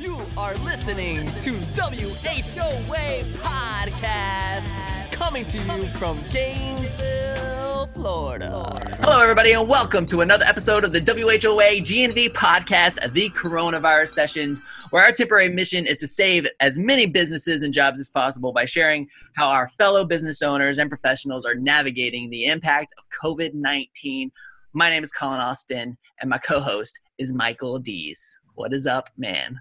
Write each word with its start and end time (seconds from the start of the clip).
You 0.00 0.18
are 0.38 0.54
listening 0.54 1.18
to 1.42 1.52
WHOA 1.76 3.22
Podcast, 3.34 5.12
coming 5.12 5.44
to 5.44 5.58
you 5.58 5.86
from 5.88 6.18
Gainesville, 6.32 7.86
Florida. 7.88 8.96
Hello, 9.02 9.20
everybody, 9.20 9.52
and 9.52 9.68
welcome 9.68 10.06
to 10.06 10.22
another 10.22 10.46
episode 10.46 10.84
of 10.84 10.92
the 10.92 11.02
WHOA 11.02 11.82
GNV 11.82 12.30
Podcast, 12.30 13.12
the 13.12 13.28
Coronavirus 13.28 14.14
Sessions, 14.14 14.62
where 14.88 15.04
our 15.04 15.12
temporary 15.12 15.50
mission 15.50 15.84
is 15.84 15.98
to 15.98 16.08
save 16.08 16.46
as 16.60 16.78
many 16.78 17.04
businesses 17.04 17.60
and 17.60 17.74
jobs 17.74 18.00
as 18.00 18.08
possible 18.08 18.54
by 18.54 18.64
sharing 18.64 19.06
how 19.34 19.50
our 19.50 19.68
fellow 19.68 20.06
business 20.06 20.40
owners 20.40 20.78
and 20.78 20.88
professionals 20.88 21.44
are 21.44 21.56
navigating 21.56 22.30
the 22.30 22.46
impact 22.46 22.94
of 22.96 23.04
COVID 23.22 23.52
19. 23.52 24.32
My 24.72 24.88
name 24.88 25.02
is 25.02 25.12
Colin 25.12 25.40
Austin, 25.40 25.98
and 26.22 26.30
my 26.30 26.38
co 26.38 26.58
host 26.58 26.98
is 27.18 27.34
Michael 27.34 27.78
Dees. 27.78 28.40
What 28.54 28.72
is 28.72 28.86
up, 28.86 29.10
man? 29.18 29.60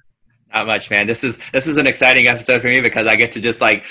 Not 0.53 0.65
much, 0.65 0.89
man. 0.89 1.05
This 1.05 1.23
is 1.23 1.37
this 1.53 1.67
is 1.67 1.77
an 1.77 1.85
exciting 1.85 2.27
episode 2.27 2.61
for 2.61 2.67
me 2.67 2.81
because 2.81 3.05
I 3.05 3.15
get 3.15 3.31
to 3.33 3.41
just 3.41 3.61
like 3.61 3.85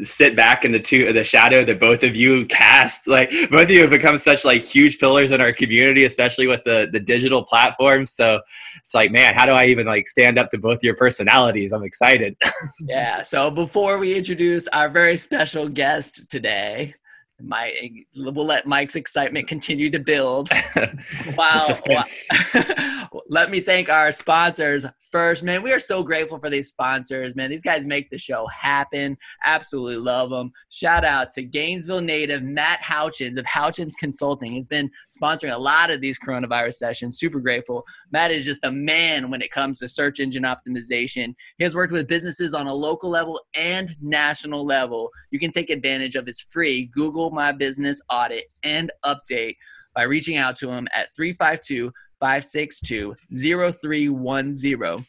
sit 0.00 0.36
back 0.36 0.64
in 0.64 0.70
the 0.70 0.78
two 0.78 1.12
the 1.12 1.24
shadow 1.24 1.64
that 1.64 1.80
both 1.80 2.04
of 2.04 2.14
you 2.14 2.46
cast. 2.46 3.08
Like 3.08 3.30
both 3.50 3.64
of 3.64 3.70
you 3.70 3.80
have 3.80 3.90
become 3.90 4.18
such 4.18 4.44
like 4.44 4.62
huge 4.62 4.98
pillars 4.98 5.32
in 5.32 5.40
our 5.40 5.52
community, 5.52 6.04
especially 6.04 6.46
with 6.46 6.62
the 6.64 6.88
the 6.92 7.00
digital 7.00 7.44
platforms. 7.44 8.12
So 8.12 8.40
it's 8.78 8.94
like, 8.94 9.10
man, 9.10 9.34
how 9.34 9.44
do 9.44 9.52
I 9.52 9.66
even 9.66 9.86
like 9.86 10.06
stand 10.06 10.38
up 10.38 10.52
to 10.52 10.58
both 10.58 10.84
your 10.84 10.94
personalities? 10.94 11.72
I'm 11.72 11.82
excited. 11.82 12.36
yeah. 12.80 13.24
So 13.24 13.50
before 13.50 13.98
we 13.98 14.16
introduce 14.16 14.68
our 14.68 14.88
very 14.88 15.16
special 15.16 15.68
guest 15.68 16.30
today, 16.30 16.94
my 17.42 17.72
we'll 18.16 18.46
let 18.46 18.66
Mike's 18.66 18.96
excitement 18.96 19.48
continue 19.48 19.90
to 19.90 19.98
build. 19.98 20.50
wow. 21.36 21.66
let 23.28 23.50
me 23.50 23.60
thank 23.60 23.88
our 23.88 24.12
sponsors 24.12 24.86
first, 25.10 25.42
man. 25.42 25.62
We 25.62 25.72
are 25.72 25.78
so 25.78 26.02
grateful 26.02 26.38
for 26.38 26.50
these 26.50 26.68
sponsors, 26.68 27.36
man. 27.36 27.50
These 27.50 27.62
guys 27.62 27.86
make 27.86 28.10
the 28.10 28.18
show 28.18 28.46
happen. 28.46 29.16
Absolutely 29.44 29.96
love 29.96 30.30
them. 30.30 30.52
Shout 30.70 31.04
out 31.04 31.30
to 31.32 31.42
Gainesville 31.42 32.00
native 32.00 32.42
Matt 32.42 32.80
Houchins 32.80 33.36
of 33.38 33.44
Houchins 33.46 33.92
Consulting. 33.98 34.52
He's 34.52 34.66
been 34.66 34.90
sponsoring 35.10 35.54
a 35.54 35.58
lot 35.58 35.90
of 35.90 36.00
these 36.00 36.18
coronavirus 36.18 36.74
sessions. 36.74 37.18
Super 37.18 37.40
grateful. 37.40 37.84
Matt 38.10 38.30
is 38.30 38.44
just 38.44 38.64
a 38.64 38.70
man 38.70 39.30
when 39.30 39.42
it 39.42 39.50
comes 39.50 39.78
to 39.80 39.88
search 39.88 40.20
engine 40.20 40.44
optimization. 40.44 41.34
He 41.58 41.64
has 41.64 41.74
worked 41.74 41.92
with 41.92 42.08
businesses 42.08 42.54
on 42.54 42.66
a 42.66 42.74
local 42.74 43.10
level 43.10 43.40
and 43.54 43.90
national 44.00 44.64
level. 44.64 45.10
You 45.30 45.38
can 45.38 45.50
take 45.50 45.70
advantage 45.70 46.16
of 46.16 46.26
his 46.26 46.40
free 46.40 46.86
Google 46.86 47.30
My 47.34 47.52
Business 47.52 48.00
audit 48.10 48.44
and 48.62 48.90
update 49.04 49.56
by 49.94 50.02
reaching 50.02 50.36
out 50.36 50.56
to 50.58 50.70
him 50.70 50.88
at 50.94 51.14
352 51.14 51.92
562 52.20 53.14
0310 53.32 55.06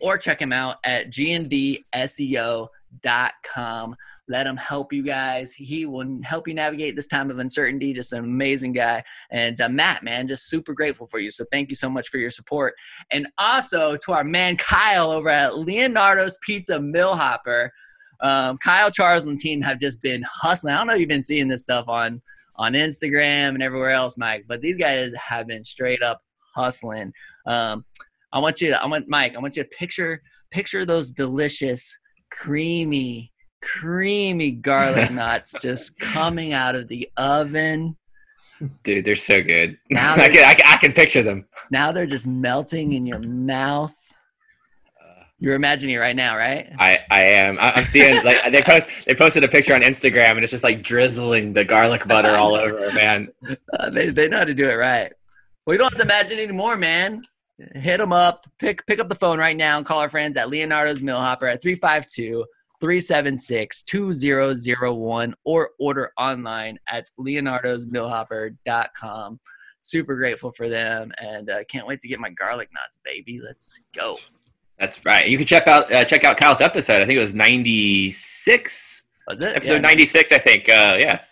or 0.00 0.18
check 0.18 0.40
him 0.40 0.52
out 0.52 0.76
at 0.84 1.10
gnvseo.com. 1.10 1.56
Let 4.28 4.46
him 4.46 4.56
help 4.56 4.92
you 4.92 5.04
guys. 5.04 5.52
He 5.52 5.86
will 5.86 6.20
help 6.24 6.48
you 6.48 6.54
navigate 6.54 6.96
this 6.96 7.06
time 7.06 7.30
of 7.30 7.38
uncertainty. 7.38 7.92
Just 7.92 8.12
an 8.12 8.24
amazing 8.24 8.72
guy. 8.72 9.04
And 9.30 9.60
uh, 9.60 9.68
Matt, 9.68 10.02
man, 10.02 10.26
just 10.26 10.48
super 10.48 10.72
grateful 10.72 11.06
for 11.06 11.20
you. 11.20 11.30
So 11.30 11.44
thank 11.52 11.70
you 11.70 11.76
so 11.76 11.88
much 11.88 12.08
for 12.08 12.18
your 12.18 12.32
support. 12.32 12.74
And 13.12 13.28
also 13.38 13.96
to 13.96 14.12
our 14.12 14.24
man 14.24 14.56
Kyle 14.56 15.12
over 15.12 15.28
at 15.28 15.58
Leonardo's 15.58 16.38
Pizza 16.42 16.80
Millhopper. 16.80 17.72
Um, 18.20 18.58
Kyle, 18.58 18.90
Charles, 18.90 19.26
and 19.26 19.38
team 19.38 19.60
have 19.62 19.80
just 19.80 20.02
been 20.02 20.22
hustling. 20.22 20.74
I 20.74 20.78
don't 20.78 20.86
know 20.86 20.94
if 20.94 21.00
you've 21.00 21.08
been 21.08 21.22
seeing 21.22 21.48
this 21.48 21.60
stuff 21.60 21.88
on 21.88 22.22
on 22.58 22.72
Instagram 22.72 23.50
and 23.50 23.62
everywhere 23.62 23.90
else, 23.90 24.16
Mike, 24.16 24.44
but 24.48 24.60
these 24.60 24.78
guys 24.78 25.12
have 25.14 25.46
been 25.46 25.64
straight 25.64 26.02
up 26.02 26.20
hustling. 26.54 27.12
Um, 27.46 27.84
I 28.32 28.38
want 28.38 28.60
you 28.60 28.70
to, 28.70 28.82
I 28.82 28.86
want 28.86 29.08
Mike, 29.08 29.34
I 29.36 29.38
want 29.38 29.56
you 29.56 29.62
to 29.62 29.68
picture 29.68 30.22
picture 30.50 30.84
those 30.84 31.10
delicious, 31.10 31.96
creamy, 32.30 33.32
creamy 33.62 34.52
garlic 34.52 35.10
nuts 35.12 35.54
just 35.60 35.98
coming 35.98 36.52
out 36.52 36.74
of 36.74 36.88
the 36.88 37.10
oven. 37.16 37.96
Dude, 38.84 39.04
they're 39.04 39.16
so 39.16 39.42
good. 39.42 39.76
Now 39.90 40.14
I, 40.16 40.28
can, 40.28 40.44
I, 40.44 40.54
can, 40.54 40.66
I 40.66 40.76
can 40.76 40.92
picture 40.92 41.22
them. 41.22 41.46
Now 41.70 41.92
they're 41.92 42.06
just 42.06 42.26
melting 42.26 42.92
in 42.92 43.06
your 43.06 43.20
mouth. 43.20 43.94
You're 45.38 45.54
imagining 45.54 45.96
it 45.96 45.98
right 45.98 46.16
now, 46.16 46.34
right? 46.36 46.72
I, 46.78 46.98
I 47.10 47.22
am. 47.24 47.58
I, 47.58 47.78
am 47.78 47.84
seeing 47.84 48.24
like 48.24 48.50
they 48.52 48.62
post 48.62 48.88
they 49.04 49.14
posted 49.14 49.44
a 49.44 49.48
picture 49.48 49.74
on 49.74 49.82
Instagram 49.82 50.30
and 50.32 50.42
it's 50.42 50.50
just 50.50 50.64
like 50.64 50.82
drizzling 50.82 51.52
the 51.52 51.64
garlic 51.64 52.08
butter 52.08 52.34
all 52.36 52.54
over, 52.56 52.90
man. 52.92 53.28
Uh, 53.78 53.90
they 53.90 54.08
they 54.08 54.28
know 54.28 54.38
how 54.38 54.44
to 54.44 54.54
do 54.54 54.66
it 54.68 54.74
right. 54.74 55.12
Well, 55.66 55.74
you 55.74 55.78
don't 55.78 55.92
have 55.92 55.98
to 55.98 56.04
imagine 56.04 56.38
anymore, 56.38 56.76
man. 56.76 57.22
Hit 57.74 57.98
them 57.98 58.12
up. 58.12 58.46
Pick 58.58 58.86
pick 58.86 58.98
up 58.98 59.10
the 59.10 59.14
phone 59.14 59.38
right 59.38 59.56
now 59.56 59.76
and 59.76 59.84
call 59.84 59.98
our 59.98 60.08
friends 60.08 60.38
at 60.38 60.48
Leonardo's 60.48 61.02
Millhopper 61.02 61.46
at 61.46 61.60
352 61.60 62.46
376 62.80 63.82
2001 63.82 65.34
or 65.44 65.70
order 65.78 66.12
online 66.18 66.78
at 66.88 67.04
leonardosmillhopper.com. 67.18 69.40
Super 69.80 70.16
grateful 70.16 70.52
for 70.52 70.70
them 70.70 71.12
and 71.18 71.50
uh, 71.50 71.62
can't 71.64 71.86
wait 71.86 72.00
to 72.00 72.08
get 72.08 72.20
my 72.20 72.30
garlic 72.30 72.70
nuts, 72.74 72.98
baby. 73.04 73.38
Let's 73.42 73.82
go. 73.94 74.16
That's 74.78 75.04
right. 75.04 75.26
You 75.28 75.38
can 75.38 75.46
check 75.46 75.66
out 75.66 75.90
uh, 75.92 76.04
check 76.04 76.24
out 76.24 76.36
Kyle's 76.36 76.60
episode. 76.60 77.02
I 77.02 77.06
think 77.06 77.16
it 77.16 77.22
was 77.22 77.34
96. 77.34 79.02
Was 79.28 79.40
it? 79.40 79.56
Episode 79.56 79.74
yeah. 79.74 79.80
96, 79.80 80.32
I 80.32 80.38
think. 80.38 80.68
Uh, 80.68 80.96
yeah. 80.98 81.22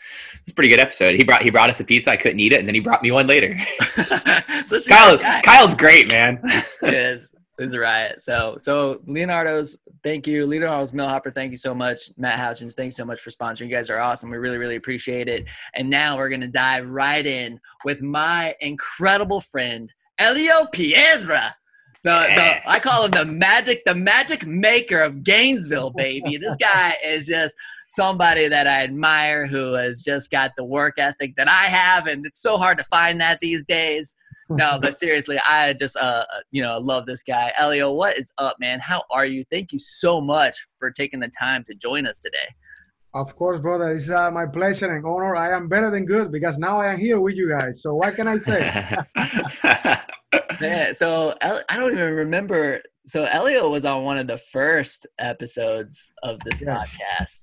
It's 0.42 0.52
a 0.52 0.54
pretty 0.54 0.68
good 0.68 0.80
episode. 0.80 1.14
He 1.14 1.24
brought 1.24 1.42
he 1.42 1.50
brought 1.50 1.70
us 1.70 1.80
a 1.80 1.84
pizza. 1.84 2.10
I 2.10 2.18
couldn't 2.18 2.38
eat 2.38 2.52
it, 2.52 2.58
and 2.58 2.68
then 2.68 2.74
he 2.74 2.80
brought 2.80 3.02
me 3.02 3.10
one 3.10 3.26
later. 3.26 3.58
Kyle, 4.88 5.18
Kyle's 5.42 5.72
great, 5.72 6.08
man. 6.08 6.38
it 6.82 6.94
is. 6.94 7.34
It's 7.56 7.72
a 7.72 7.78
riot. 7.78 8.20
So 8.20 8.56
so 8.58 9.00
Leonardo's, 9.06 9.78
thank 10.02 10.26
you. 10.26 10.44
Leonardo's 10.44 10.92
Millhopper, 10.92 11.30
thank 11.30 11.50
you 11.50 11.56
so 11.56 11.74
much. 11.74 12.10
Matt 12.18 12.38
Houchins, 12.38 12.74
thanks 12.74 12.94
so 12.94 13.06
much 13.06 13.20
for 13.20 13.30
sponsoring. 13.30 13.68
You 13.68 13.76
guys 13.76 13.88
are 13.88 14.00
awesome. 14.00 14.30
We 14.30 14.36
really, 14.36 14.58
really 14.58 14.76
appreciate 14.76 15.28
it. 15.28 15.46
And 15.74 15.88
now 15.88 16.18
we're 16.18 16.28
gonna 16.28 16.48
dive 16.48 16.90
right 16.90 17.24
in 17.24 17.58
with 17.86 18.02
my 18.02 18.54
incredible 18.60 19.40
friend, 19.40 19.90
Elio 20.18 20.66
Piedra. 20.72 21.54
The, 22.04 22.10
the, 22.36 22.70
I 22.70 22.80
call 22.80 23.06
him 23.06 23.12
the 23.12 23.24
magic, 23.24 23.82
the 23.86 23.94
magic 23.94 24.46
maker 24.46 25.00
of 25.00 25.24
Gainesville, 25.24 25.90
baby. 25.90 26.36
This 26.36 26.56
guy 26.60 26.96
is 27.02 27.26
just 27.26 27.56
somebody 27.88 28.46
that 28.46 28.66
I 28.66 28.84
admire 28.84 29.46
who 29.46 29.72
has 29.72 30.02
just 30.02 30.30
got 30.30 30.52
the 30.54 30.64
work 30.64 30.98
ethic 30.98 31.34
that 31.36 31.48
I 31.48 31.64
have, 31.64 32.06
and 32.06 32.26
it's 32.26 32.42
so 32.42 32.58
hard 32.58 32.76
to 32.76 32.84
find 32.84 33.18
that 33.22 33.40
these 33.40 33.64
days. 33.64 34.16
No, 34.50 34.78
but 34.82 34.94
seriously, 34.98 35.38
I 35.38 35.72
just 35.72 35.96
uh, 35.96 36.26
uh 36.30 36.40
you 36.50 36.62
know 36.62 36.78
love 36.78 37.06
this 37.06 37.22
guy, 37.22 37.52
Elio. 37.58 37.90
What 37.90 38.18
is 38.18 38.34
up, 38.36 38.56
man? 38.60 38.80
How 38.80 39.02
are 39.10 39.24
you? 39.24 39.42
Thank 39.50 39.72
you 39.72 39.78
so 39.78 40.20
much 40.20 40.56
for 40.76 40.90
taking 40.90 41.20
the 41.20 41.28
time 41.40 41.64
to 41.64 41.74
join 41.74 42.06
us 42.06 42.18
today. 42.18 42.54
Of 43.14 43.34
course, 43.36 43.60
brother. 43.60 43.92
It's 43.92 44.10
uh, 44.10 44.30
my 44.32 44.44
pleasure 44.44 44.92
and 44.92 45.06
honor. 45.06 45.36
I 45.36 45.52
am 45.52 45.68
better 45.68 45.88
than 45.90 46.04
good 46.04 46.32
because 46.32 46.58
now 46.58 46.78
I 46.80 46.92
am 46.92 46.98
here 46.98 47.20
with 47.20 47.36
you 47.36 47.48
guys. 47.48 47.80
So 47.80 47.94
what 47.94 48.16
can 48.16 48.26
I 48.26 48.36
say? 48.36 48.60
yeah, 50.60 50.92
so 50.92 51.32
I 51.40 51.76
don't 51.76 51.92
even 51.92 52.12
remember. 52.12 52.82
So 53.06 53.24
Elio 53.24 53.70
was 53.70 53.84
on 53.84 54.02
one 54.02 54.18
of 54.18 54.26
the 54.26 54.38
first 54.38 55.06
episodes 55.18 56.12
of 56.22 56.40
this 56.40 56.60
yes. 56.60 56.96
podcast 56.96 57.42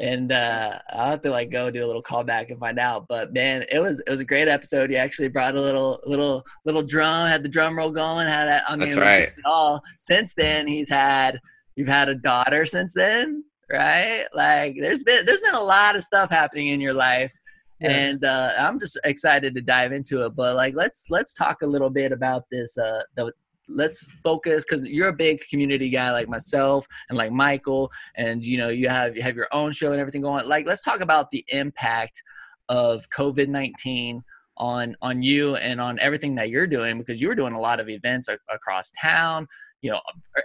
and 0.00 0.30
uh, 0.30 0.78
I'll 0.90 1.10
have 1.10 1.20
to 1.22 1.30
like 1.30 1.50
go 1.50 1.70
do 1.70 1.84
a 1.84 1.86
little 1.86 2.02
callback 2.02 2.50
and 2.50 2.58
find 2.58 2.78
out. 2.78 3.06
But 3.08 3.32
man, 3.32 3.64
it 3.70 3.80
was 3.80 4.00
it 4.00 4.10
was 4.10 4.20
a 4.20 4.24
great 4.24 4.48
episode. 4.48 4.90
You 4.90 4.96
actually 4.96 5.28
brought 5.28 5.56
a 5.56 5.60
little 5.60 6.00
little 6.06 6.44
little 6.64 6.82
drum, 6.82 7.28
had 7.28 7.42
the 7.42 7.48
drum 7.48 7.76
roll 7.76 7.90
going, 7.90 8.28
had 8.28 8.46
that. 8.46 8.64
I 8.68 8.76
mean, 8.76 8.90
That's 8.90 9.00
right. 9.00 9.32
All 9.44 9.82
since 9.98 10.34
then, 10.34 10.66
he's 10.66 10.88
had 10.88 11.40
you've 11.76 11.88
had 11.88 12.08
a 12.08 12.14
daughter 12.14 12.64
since 12.64 12.94
then, 12.94 13.44
right? 13.70 14.26
Like 14.34 14.76
there's 14.78 15.02
been 15.02 15.26
there's 15.26 15.40
been 15.40 15.54
a 15.54 15.60
lot 15.60 15.96
of 15.96 16.04
stuff 16.04 16.30
happening 16.30 16.68
in 16.68 16.80
your 16.80 16.94
life. 16.94 17.32
Yes. 17.80 18.14
And 18.14 18.24
uh, 18.24 18.54
I'm 18.58 18.80
just 18.80 18.98
excited 19.04 19.54
to 19.54 19.60
dive 19.60 19.92
into 19.92 20.24
it, 20.24 20.34
but 20.34 20.56
like 20.56 20.74
let's 20.74 21.06
let's 21.10 21.32
talk 21.32 21.62
a 21.62 21.66
little 21.66 21.90
bit 21.90 22.10
about 22.10 22.44
this 22.50 22.76
uh, 22.76 23.02
the 23.14 23.32
let's 23.68 24.10
focus 24.24 24.64
because 24.64 24.86
you're 24.86 25.08
a 25.08 25.12
big 25.12 25.40
community 25.48 25.90
guy 25.90 26.10
like 26.10 26.28
myself 26.28 26.86
and 27.08 27.18
like 27.18 27.30
Michael, 27.30 27.90
and 28.16 28.44
you 28.44 28.58
know 28.58 28.68
you 28.68 28.88
have 28.88 29.16
you 29.16 29.22
have 29.22 29.36
your 29.36 29.48
own 29.52 29.72
show 29.72 29.92
and 29.92 30.00
everything 30.00 30.22
going. 30.22 30.48
Like, 30.48 30.66
let's 30.66 30.82
talk 30.82 31.00
about 31.00 31.30
the 31.30 31.44
impact 31.48 32.22
of 32.68 33.08
COVID 33.10 33.48
nineteen 33.48 34.22
on 34.56 34.96
on 35.00 35.22
you 35.22 35.54
and 35.56 35.80
on 35.80 35.98
everything 36.00 36.34
that 36.34 36.50
you're 36.50 36.66
doing 36.66 36.98
because 36.98 37.20
you 37.20 37.28
were 37.28 37.34
doing 37.34 37.54
a 37.54 37.60
lot 37.60 37.78
of 37.78 37.88
events 37.88 38.28
across 38.52 38.90
town 39.00 39.46
you 39.80 39.90
know 39.90 40.00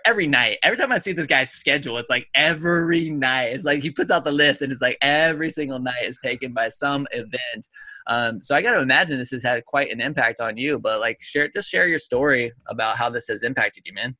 every 0.05 0.27
night 0.27 0.57
every 0.63 0.77
time 0.77 0.91
i 0.91 0.99
see 0.99 1.11
this 1.11 1.27
guy's 1.27 1.49
schedule 1.49 1.97
it's 1.97 2.09
like 2.09 2.27
every 2.35 3.09
night 3.09 3.45
it's 3.45 3.65
like 3.65 3.81
he 3.81 3.89
puts 3.89 4.11
out 4.11 4.23
the 4.23 4.31
list 4.31 4.61
and 4.61 4.71
it's 4.71 4.81
like 4.81 4.97
every 5.01 5.49
single 5.49 5.79
night 5.79 6.03
is 6.05 6.19
taken 6.23 6.53
by 6.53 6.69
some 6.69 7.07
event 7.11 7.67
um, 8.07 8.41
so 8.41 8.55
I 8.55 8.61
got 8.61 8.73
to 8.73 8.81
imagine 8.81 9.17
this 9.17 9.31
has 9.31 9.43
had 9.43 9.65
quite 9.65 9.91
an 9.91 10.01
impact 10.01 10.39
on 10.39 10.57
you. 10.57 10.79
But 10.79 10.99
like, 10.99 11.21
share 11.21 11.47
just 11.47 11.69
share 11.69 11.87
your 11.87 11.99
story 11.99 12.51
about 12.67 12.97
how 12.97 13.09
this 13.09 13.27
has 13.27 13.43
impacted 13.43 13.83
you, 13.85 13.93
man. 13.93 14.15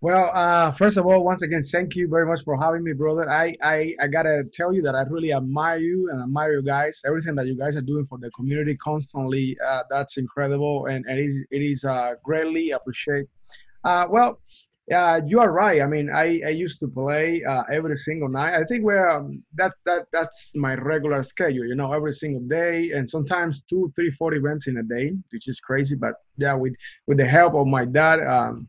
Well, 0.00 0.30
uh, 0.32 0.70
first 0.70 0.96
of 0.96 1.06
all, 1.06 1.24
once 1.24 1.42
again, 1.42 1.60
thank 1.60 1.96
you 1.96 2.06
very 2.06 2.24
much 2.24 2.44
for 2.44 2.56
having 2.56 2.84
me, 2.84 2.92
brother. 2.92 3.28
I, 3.28 3.52
I, 3.64 3.96
I 4.00 4.06
gotta 4.06 4.44
tell 4.52 4.72
you 4.72 4.80
that 4.82 4.94
I 4.94 5.02
really 5.02 5.32
admire 5.32 5.78
you 5.78 6.08
and 6.12 6.22
admire 6.22 6.52
you 6.52 6.62
guys. 6.62 7.02
Everything 7.04 7.34
that 7.34 7.48
you 7.48 7.56
guys 7.56 7.76
are 7.76 7.82
doing 7.82 8.06
for 8.06 8.16
the 8.16 8.30
community 8.30 8.76
constantly, 8.76 9.58
uh, 9.66 9.82
that's 9.90 10.16
incredible, 10.16 10.86
and, 10.86 11.04
and 11.06 11.18
it 11.18 11.24
is, 11.24 11.44
it 11.50 11.62
is 11.62 11.84
uh, 11.84 12.12
greatly 12.22 12.70
appreciated. 12.70 13.26
Uh, 13.88 14.06
well, 14.10 14.38
Yeah, 14.88 15.20
you 15.26 15.38
are 15.40 15.52
right. 15.52 15.82
I 15.82 15.86
mean, 15.86 16.08
I, 16.14 16.40
I 16.46 16.52
used 16.64 16.78
to 16.80 16.88
play 16.88 17.42
uh, 17.52 17.64
every 17.70 17.96
single 17.96 18.30
night. 18.30 18.54
I 18.54 18.64
think 18.64 18.84
we're 18.84 19.06
um, 19.06 19.42
that 19.60 19.72
that 19.84 20.06
that's 20.12 20.52
my 20.54 20.74
regular 20.92 21.22
schedule. 21.22 21.66
You 21.70 21.76
know, 21.80 21.92
every 21.92 22.14
single 22.22 22.44
day, 22.60 22.92
and 22.96 23.04
sometimes 23.08 23.64
two, 23.70 23.92
three, 23.94 24.10
four 24.18 24.32
events 24.34 24.66
in 24.66 24.78
a 24.78 24.82
day, 24.82 25.06
which 25.32 25.46
is 25.52 25.60
crazy. 25.60 25.96
But 26.04 26.14
yeah, 26.36 26.54
with 26.62 26.74
with 27.06 27.18
the 27.18 27.26
help 27.38 27.52
of 27.54 27.66
my 27.66 27.84
dad, 27.84 28.18
um, 28.36 28.68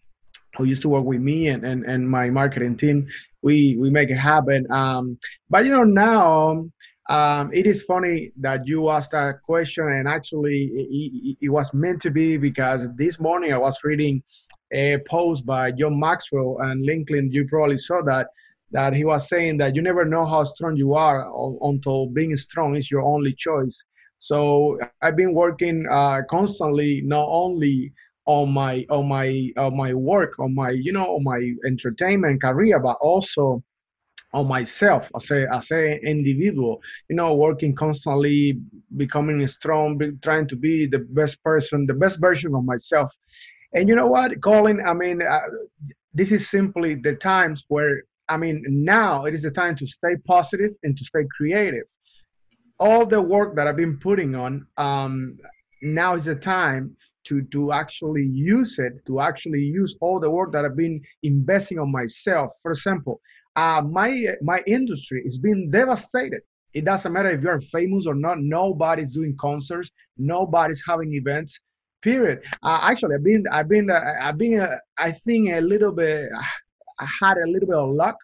who 0.57 0.65
used 0.65 0.81
to 0.83 0.89
work 0.89 1.05
with 1.05 1.21
me 1.21 1.47
and, 1.53 1.63
and, 1.69 1.85
and 1.85 2.01
my 2.09 2.29
marketing 2.29 2.75
team, 2.75 3.07
we 3.41 3.77
we 3.81 3.89
make 3.89 4.09
it 4.09 4.21
happen. 4.33 4.67
Um, 4.71 5.17
but 5.49 5.65
you 5.65 5.71
know 5.71 5.83
now. 5.85 6.69
Um, 7.09 7.49
it 7.51 7.65
is 7.65 7.81
funny 7.81 8.31
that 8.45 8.67
you 8.67 8.91
asked 8.91 9.13
that 9.13 9.41
question, 9.41 9.83
and 9.97 10.07
actually, 10.07 10.59
it, 10.79 10.87
it, 10.91 11.37
it 11.45 11.49
was 11.49 11.73
meant 11.73 11.99
to 12.01 12.11
be 12.11 12.37
because 12.37 12.87
this 12.97 13.19
morning 13.19 13.51
I 13.51 13.57
was 13.57 13.79
reading 13.83 14.21
a 14.71 14.97
post 15.09 15.45
by 15.45 15.71
John 15.71 15.99
Maxwell 15.99 16.57
and 16.61 16.87
LinkedIn. 16.87 17.31
You 17.31 17.47
probably 17.47 17.77
saw 17.77 18.01
that 18.03 18.27
that 18.71 18.95
he 18.95 19.03
was 19.03 19.27
saying 19.27 19.57
that 19.57 19.75
you 19.75 19.81
never 19.81 20.05
know 20.05 20.25
how 20.25 20.43
strong 20.43 20.75
you 20.75 20.93
are 20.93 21.27
until 21.61 22.07
being 22.07 22.35
strong 22.35 22.75
is 22.75 22.91
your 22.91 23.01
only 23.01 23.33
choice. 23.33 23.83
So 24.17 24.77
I've 25.01 25.15
been 25.15 25.33
working 25.33 25.85
uh, 25.89 26.21
constantly, 26.29 27.01
not 27.03 27.25
only 27.29 27.93
on 28.25 28.51
my 28.51 28.85
on 28.89 29.07
my 29.07 29.51
on 29.57 29.75
my 29.75 29.93
work, 29.93 30.37
on 30.39 30.53
my 30.53 30.71
you 30.71 30.91
know 30.91 31.15
on 31.15 31.23
my 31.23 31.53
entertainment 31.65 32.41
career, 32.41 32.79
but 32.79 32.97
also 33.01 33.63
on 34.33 34.47
myself 34.47 35.09
as 35.15 35.31
a 35.31 35.47
as 35.53 35.71
an 35.71 35.99
individual. 36.05 36.81
You 37.09 37.15
know, 37.15 37.33
working 37.33 37.73
constantly, 37.73 38.59
becoming 38.97 39.45
strong, 39.47 39.99
trying 40.21 40.47
to 40.47 40.55
be 40.55 40.85
the 40.85 40.99
best 40.99 41.41
person, 41.43 41.87
the 41.87 41.93
best 41.93 42.19
version 42.19 42.53
of 42.53 42.63
myself. 42.65 43.11
And 43.73 43.87
you 43.87 43.95
know 43.95 44.07
what, 44.07 44.41
Colin? 44.41 44.81
I 44.85 44.93
mean, 44.93 45.21
uh, 45.21 45.39
this 46.13 46.31
is 46.31 46.49
simply 46.49 46.95
the 46.95 47.15
times 47.15 47.63
where, 47.67 48.03
I 48.27 48.37
mean, 48.37 48.63
now 48.67 49.25
it 49.25 49.33
is 49.33 49.43
the 49.43 49.51
time 49.51 49.75
to 49.75 49.87
stay 49.87 50.15
positive 50.25 50.71
and 50.83 50.97
to 50.97 51.05
stay 51.05 51.25
creative. 51.35 51.85
All 52.79 53.05
the 53.05 53.21
work 53.21 53.55
that 53.55 53.67
I've 53.67 53.75
been 53.75 53.97
putting 53.97 54.35
on, 54.35 54.65
um, 54.77 55.37
now 55.81 56.15
is 56.15 56.25
the 56.25 56.35
time 56.35 56.95
to 57.25 57.41
to 57.43 57.71
actually 57.71 58.25
use 58.25 58.79
it, 58.79 58.93
to 59.05 59.19
actually 59.19 59.61
use 59.61 59.95
all 60.01 60.19
the 60.19 60.29
work 60.29 60.51
that 60.51 60.65
I've 60.65 60.75
been 60.75 61.01
investing 61.23 61.79
on 61.79 61.91
myself. 61.91 62.51
For 62.61 62.71
example, 62.71 63.21
uh, 63.55 63.81
my 63.89 64.35
my 64.41 64.61
industry 64.67 65.21
is 65.25 65.37
being 65.37 65.69
devastated. 65.69 66.41
It 66.73 66.85
doesn't 66.85 67.11
matter 67.11 67.29
if 67.29 67.41
you're 67.41 67.61
famous 67.61 68.05
or 68.05 68.15
not. 68.15 68.39
Nobody's 68.39 69.11
doing 69.11 69.35
concerts. 69.37 69.89
Nobody's 70.17 70.83
having 70.85 71.13
events 71.13 71.59
period. 72.01 72.39
Uh, 72.63 72.79
actually, 72.83 73.15
I've 73.15 73.23
been, 73.23 73.43
I've 73.51 73.69
been, 73.69 73.89
uh, 73.89 74.01
I've 74.21 74.37
been, 74.37 74.59
uh, 74.61 74.75
I 74.97 75.11
think 75.11 75.51
a 75.51 75.61
little 75.61 75.91
bit, 75.91 76.29
I 76.99 77.07
had 77.21 77.37
a 77.37 77.47
little 77.47 77.67
bit 77.67 77.77
of 77.77 77.89
luck 77.89 78.17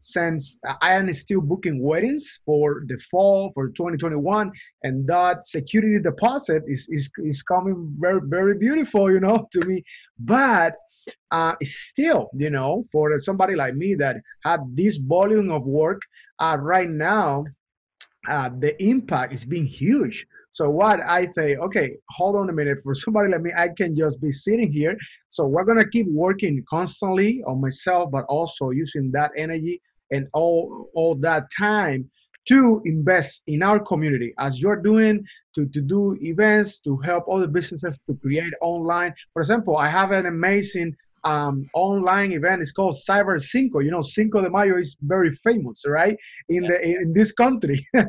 since 0.00 0.56
I 0.80 0.94
am 0.94 1.12
still 1.12 1.42
booking 1.42 1.82
weddings 1.82 2.40
for 2.46 2.84
the 2.86 2.98
fall 3.10 3.50
for 3.52 3.68
2021, 3.68 4.50
and 4.82 5.06
that 5.06 5.46
security 5.46 6.00
deposit 6.00 6.62
is 6.66 6.88
is, 6.88 7.10
is 7.18 7.42
coming 7.42 7.94
very 7.98 8.20
very 8.24 8.56
beautiful, 8.56 9.10
you 9.10 9.20
know, 9.20 9.46
to 9.52 9.66
me. 9.66 9.82
But 10.18 10.76
uh, 11.30 11.54
still, 11.62 12.30
you 12.36 12.50
know, 12.50 12.86
for 12.90 13.18
somebody 13.18 13.54
like 13.54 13.74
me 13.74 13.94
that 13.96 14.16
had 14.44 14.60
this 14.74 14.96
volume 14.96 15.50
of 15.50 15.64
work, 15.64 16.00
uh, 16.38 16.56
right 16.60 16.90
now, 16.90 17.44
uh, 18.28 18.50
the 18.58 18.82
impact 18.82 19.32
is 19.32 19.44
being 19.44 19.66
huge. 19.66 20.26
So 20.52 20.68
what 20.68 21.00
I 21.04 21.26
say, 21.26 21.56
okay, 21.56 21.94
hold 22.10 22.36
on 22.36 22.50
a 22.50 22.52
minute. 22.52 22.78
For 22.82 22.94
somebody 22.94 23.30
like 23.30 23.42
me, 23.42 23.52
I 23.56 23.68
can 23.68 23.96
just 23.96 24.20
be 24.20 24.32
sitting 24.32 24.72
here. 24.72 24.96
So 25.28 25.46
we're 25.46 25.64
gonna 25.64 25.88
keep 25.88 26.06
working 26.08 26.64
constantly 26.68 27.42
on 27.46 27.60
myself, 27.60 28.10
but 28.10 28.24
also 28.28 28.70
using 28.70 29.10
that 29.12 29.30
energy 29.36 29.80
and 30.10 30.26
all 30.32 30.90
all 30.94 31.14
that 31.16 31.44
time 31.56 32.10
to 32.48 32.82
invest 32.84 33.42
in 33.46 33.62
our 33.62 33.78
community 33.78 34.32
as 34.38 34.60
you're 34.60 34.82
doing 34.82 35.24
to, 35.54 35.66
to 35.66 35.80
do 35.80 36.16
events 36.20 36.80
to 36.80 36.96
help 36.98 37.24
other 37.30 37.46
businesses 37.46 38.02
to 38.06 38.14
create 38.22 38.52
online 38.62 39.12
for 39.32 39.40
example 39.40 39.76
i 39.76 39.88
have 39.88 40.10
an 40.10 40.26
amazing 40.26 40.94
um, 41.24 41.66
online 41.74 42.32
event. 42.32 42.60
It's 42.60 42.72
called 42.72 42.94
Cyber 42.94 43.38
Cinco. 43.40 43.80
You 43.80 43.90
know, 43.90 44.02
Cinco 44.02 44.40
de 44.40 44.50
Mayo 44.50 44.78
is 44.78 44.96
very 45.02 45.34
famous, 45.36 45.84
right? 45.86 46.16
In 46.48 46.64
the 46.64 46.80
in 46.84 47.12
this 47.12 47.32
country. 47.32 47.86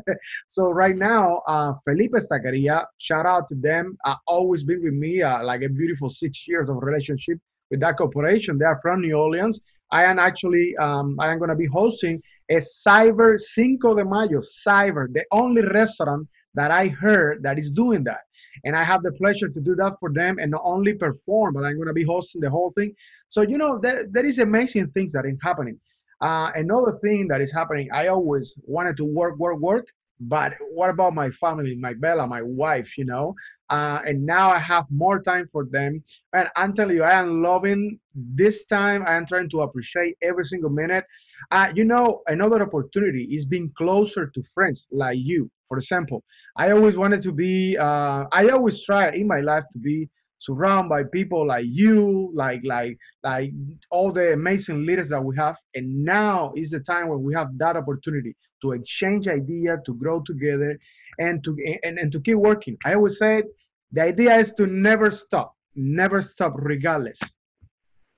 so 0.48 0.69
right 0.69 0.96
now, 0.96 1.42
uh, 1.48 1.74
Felipe's 1.86 2.30
Taqueria, 2.31 2.86
shout 2.98 3.25
out 3.25 3.48
to 3.50 3.56
them. 3.56 3.98
Uh, 4.06 4.16
always 4.28 4.63
been 4.63 4.81
with 4.84 4.94
me, 4.94 5.22
uh, 5.22 5.44
like 5.44 5.62
a 5.62 5.69
beautiful 5.69 6.10
six 6.10 6.48
years 6.48 6.69
of 6.69 6.78
relationship 6.81 7.38
with 7.69 7.80
that 7.81 7.98
corporation. 7.98 8.58
They 8.58 8.66
are 8.66 8.80
from 8.81 9.02
New 9.02 9.13
Orleans. 9.13 9.60
I 9.92 10.06
am 10.06 10.19
actually, 10.19 10.75
um, 10.78 11.18
I 11.19 11.31
am 11.31 11.38
going 11.38 11.50
to 11.50 11.56
be 11.56 11.66
hosting 11.66 12.22
a 12.50 12.56
Cyber 12.56 13.38
Cinco 13.38 13.94
de 13.94 14.06
Mayo. 14.06 14.40
Cyber, 14.40 15.08
the 15.12 15.25
only 15.31 15.62
restaurant 15.63 16.28
that 16.56 16.71
I 16.71 16.88
heard 16.88 17.44
that 17.44 17.57
is 17.57 17.71
doing 17.71 18.03
that. 18.06 18.21
And 18.65 18.75
I 18.75 18.83
have 18.83 19.03
the 19.03 19.12
pleasure 19.13 19.50
to 19.50 19.62
do 19.62 19.75
that 19.75 19.95
for 20.00 20.12
them 20.12 20.38
and 20.39 20.51
not 20.51 20.62
only 20.63 20.94
perform, 20.94 21.53
but 21.53 21.63
I'm 21.63 21.75
going 21.75 21.88
to 21.88 21.94
be 21.94 22.03
hosting 22.03 22.42
the 22.42 22.50
whole 22.50 22.71
thing. 22.71 22.94
So, 23.27 23.42
you 23.42 23.57
know, 23.57 23.80
there, 23.80 24.06
there 24.09 24.25
is 24.25 24.39
amazing 24.39 24.89
things 24.92 25.13
that 25.13 25.25
are 25.25 25.33
happening. 25.42 25.80
Uh, 26.21 26.51
another 26.56 26.92
thing 26.92 27.27
that 27.30 27.42
is 27.42 27.51
happening, 27.51 27.89
I 27.92 28.07
always 28.07 28.53
wanted 28.63 28.98
to 28.98 29.06
work, 29.06 29.38
work, 29.38 29.59
work. 29.59 29.88
But 30.24 30.53
what 30.71 30.92
about 30.92 31.15
my 31.15 31.31
family, 31.31 31.75
my 31.75 31.95
Bella, 31.95 32.27
my 32.27 32.44
wife, 32.44 32.95
you 32.95 33.06
know? 33.06 33.33
Uh, 33.71 34.01
and 34.06 34.24
now 34.24 34.51
I 34.51 34.59
have 34.59 34.86
more 34.92 35.19
time 35.19 35.48
for 35.48 35.65
them. 35.65 36.03
And 36.33 36.48
I'm 36.56 36.74
telling 36.74 36.95
you, 36.95 37.01
I 37.01 37.13
am 37.13 37.42
loving 37.42 38.00
this 38.13 38.65
time. 38.65 39.03
I 39.07 39.15
am 39.15 39.25
trying 39.25 39.50
to 39.50 39.62
appreciate 39.62 40.18
every 40.21 40.45
single 40.45 40.69
minute. 40.69 41.06
Uh, 41.50 41.71
you 41.74 41.86
know, 41.86 42.21
another 42.27 42.62
opportunity 42.62 43.24
is 43.31 43.45
being 43.45 43.71
closer 43.75 44.27
to 44.27 44.44
friends 44.53 44.88
like 44.92 45.18
you. 45.19 45.50
For 45.71 45.77
example, 45.77 46.21
I 46.57 46.71
always 46.71 46.97
wanted 46.97 47.21
to 47.21 47.31
be, 47.31 47.77
uh, 47.77 48.25
I 48.33 48.50
always 48.50 48.83
try 48.83 49.09
in 49.12 49.25
my 49.25 49.39
life 49.39 49.63
to 49.71 49.79
be 49.79 50.09
surrounded 50.39 50.89
by 50.89 51.03
people 51.13 51.47
like 51.47 51.63
you, 51.65 52.29
like 52.35 52.59
like 52.65 52.97
like 53.23 53.53
all 53.89 54.12
the 54.12 54.33
amazing 54.33 54.85
leaders 54.85 55.07
that 55.12 55.23
we 55.23 55.33
have. 55.38 55.56
And 55.73 56.03
now 56.03 56.51
is 56.57 56.71
the 56.71 56.81
time 56.81 57.07
when 57.07 57.23
we 57.23 57.33
have 57.35 57.57
that 57.57 57.77
opportunity 57.77 58.35
to 58.63 58.73
exchange 58.73 59.29
idea, 59.29 59.77
to 59.85 59.94
grow 59.94 60.21
together, 60.25 60.77
and 61.19 61.41
to 61.45 61.56
and, 61.83 61.97
and 61.97 62.12
to 62.12 62.19
keep 62.19 62.35
working. 62.35 62.75
I 62.83 62.95
always 62.95 63.17
said 63.17 63.45
the 63.94 64.01
idea 64.01 64.35
is 64.35 64.51
to 64.57 64.67
never 64.67 65.09
stop, 65.09 65.56
never 65.74 66.21
stop, 66.21 66.51
regardless. 66.57 67.21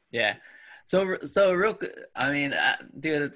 Yeah. 0.09 0.37
So 0.85 1.17
so 1.25 1.53
real. 1.53 1.77
I 2.15 2.31
mean, 2.31 2.53
uh, 2.53 2.77
dude, 2.99 3.31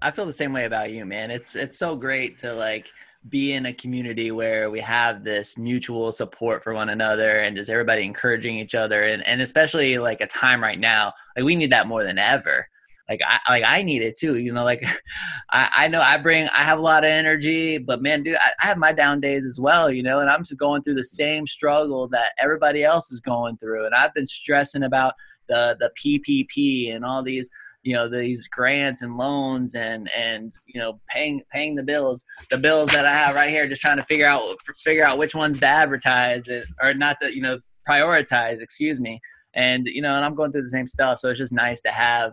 I 0.00 0.12
feel 0.12 0.24
the 0.24 0.32
same 0.32 0.54
way 0.54 0.64
about 0.64 0.92
you, 0.92 1.04
man. 1.04 1.30
It's 1.30 1.54
it's 1.54 1.78
so 1.78 1.94
great 1.94 2.38
to 2.38 2.54
like 2.54 2.90
be 3.28 3.52
in 3.52 3.66
a 3.66 3.74
community 3.74 4.30
where 4.30 4.70
we 4.70 4.80
have 4.80 5.24
this 5.24 5.58
mutual 5.58 6.10
support 6.10 6.64
for 6.64 6.72
one 6.72 6.88
another 6.88 7.40
and 7.40 7.56
just 7.56 7.68
everybody 7.68 8.02
encouraging 8.02 8.56
each 8.56 8.74
other. 8.74 9.04
And, 9.04 9.24
and 9.26 9.42
especially 9.42 9.98
like 9.98 10.20
a 10.20 10.26
time 10.26 10.62
right 10.62 10.78
now 10.78 11.12
like 11.36 11.44
we 11.44 11.56
need 11.56 11.72
that 11.72 11.86
more 11.86 12.02
than 12.02 12.18
ever. 12.18 12.66
Like 13.08 13.20
I 13.26 13.40
like 13.48 13.64
I 13.66 13.82
need 13.82 14.02
it 14.02 14.16
too 14.16 14.38
you 14.38 14.52
know 14.52 14.62
like 14.62 14.84
I, 15.50 15.68
I 15.72 15.88
know 15.88 16.00
I 16.00 16.16
bring 16.16 16.48
I 16.50 16.62
have 16.62 16.78
a 16.78 16.82
lot 16.82 17.02
of 17.02 17.10
energy 17.10 17.76
but 17.76 18.00
man 18.00 18.22
dude 18.22 18.36
I, 18.36 18.52
I 18.62 18.66
have 18.66 18.78
my 18.78 18.92
down 18.92 19.20
days 19.20 19.44
as 19.44 19.58
well 19.58 19.90
you 19.90 20.00
know 20.00 20.20
and 20.20 20.30
I'm 20.30 20.44
just 20.44 20.56
going 20.56 20.84
through 20.84 20.94
the 20.94 21.02
same 21.02 21.44
struggle 21.44 22.06
that 22.10 22.34
everybody 22.38 22.84
else 22.84 23.10
is 23.10 23.18
going 23.18 23.56
through. 23.56 23.84
And 23.84 23.96
I've 23.96 24.14
been 24.14 24.28
stressing 24.28 24.84
about 24.84 25.14
the 25.48 25.76
the 25.80 25.90
PPP 26.00 26.94
and 26.94 27.04
all 27.04 27.22
these 27.22 27.50
you 27.82 27.94
know 27.94 28.08
these 28.08 28.46
grants 28.48 29.02
and 29.02 29.16
loans 29.16 29.74
and 29.74 30.10
and 30.14 30.52
you 30.66 30.80
know 30.80 31.00
paying 31.08 31.42
paying 31.50 31.74
the 31.74 31.82
bills 31.82 32.24
the 32.50 32.58
bills 32.58 32.90
that 32.90 33.06
i 33.06 33.12
have 33.12 33.34
right 33.34 33.50
here 33.50 33.66
just 33.66 33.80
trying 33.80 33.96
to 33.96 34.04
figure 34.04 34.26
out 34.26 34.42
figure 34.78 35.04
out 35.04 35.18
which 35.18 35.34
ones 35.34 35.58
to 35.60 35.66
advertise 35.66 36.48
it, 36.48 36.66
or 36.82 36.92
not 36.94 37.16
that 37.20 37.34
you 37.34 37.42
know 37.42 37.58
prioritize 37.88 38.60
excuse 38.60 39.00
me. 39.00 39.20
And 39.54 39.86
you 39.86 40.00
know 40.00 40.14
and 40.14 40.24
i'm 40.24 40.34
going 40.34 40.52
through 40.52 40.62
the 40.62 40.68
same 40.68 40.86
stuff 40.86 41.18
so 41.18 41.28
it's 41.28 41.38
just 41.38 41.52
nice 41.52 41.80
to 41.82 41.90
have 41.90 42.32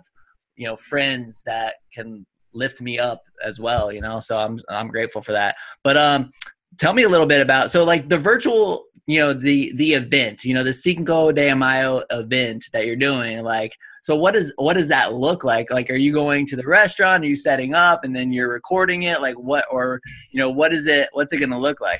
you 0.55 0.67
know 0.67 0.75
friends 0.75 1.41
that 1.45 1.75
can 1.93 2.25
lift 2.53 2.79
me 2.81 2.99
up 2.99 3.21
as 3.43 3.59
well 3.59 3.91
you 3.91 4.01
know 4.01 4.19
so 4.19 4.37
i'm 4.37 4.59
i'm 4.69 4.89
grateful 4.89 5.21
for 5.21 5.31
that. 5.31 5.55
But 5.83 5.97
um 5.97 6.31
tell 6.77 6.93
me 6.93 7.03
a 7.03 7.09
little 7.09 7.25
bit 7.25 7.41
about 7.41 7.71
so 7.71 7.83
like 7.83 8.09
the 8.09 8.17
virtual 8.17 8.85
you 9.07 9.19
know 9.19 9.33
the 9.33 9.71
the 9.75 9.93
event 9.93 10.43
you 10.43 10.53
know 10.53 10.63
the 10.63 10.73
cinco 10.73 11.31
de 11.31 11.53
mayo 11.55 12.03
event 12.11 12.65
that 12.73 12.85
you're 12.85 12.95
doing 12.95 13.41
like 13.43 13.71
so 14.07 14.15
what 14.15 14.35
does 14.35 14.53
what 14.55 14.75
does 14.75 14.87
that 14.87 15.15
look 15.15 15.43
like? 15.43 15.69
Like 15.69 15.89
are 15.89 15.97
you 15.97 16.13
going 16.13 16.45
to 16.45 16.55
the 16.55 16.65
restaurant? 16.65 17.25
Are 17.25 17.27
you 17.27 17.35
setting 17.35 17.73
up 17.73 18.05
and 18.05 18.15
then 18.15 18.31
you're 18.31 18.47
recording 18.47 19.03
it? 19.03 19.21
Like 19.21 19.35
what 19.35 19.65
or 19.69 19.99
you 20.31 20.39
know 20.39 20.49
what 20.49 20.71
is 20.71 20.87
it 20.87 21.09
what's 21.11 21.33
it 21.33 21.39
going 21.39 21.49
to 21.49 21.57
look 21.57 21.81
like? 21.81 21.99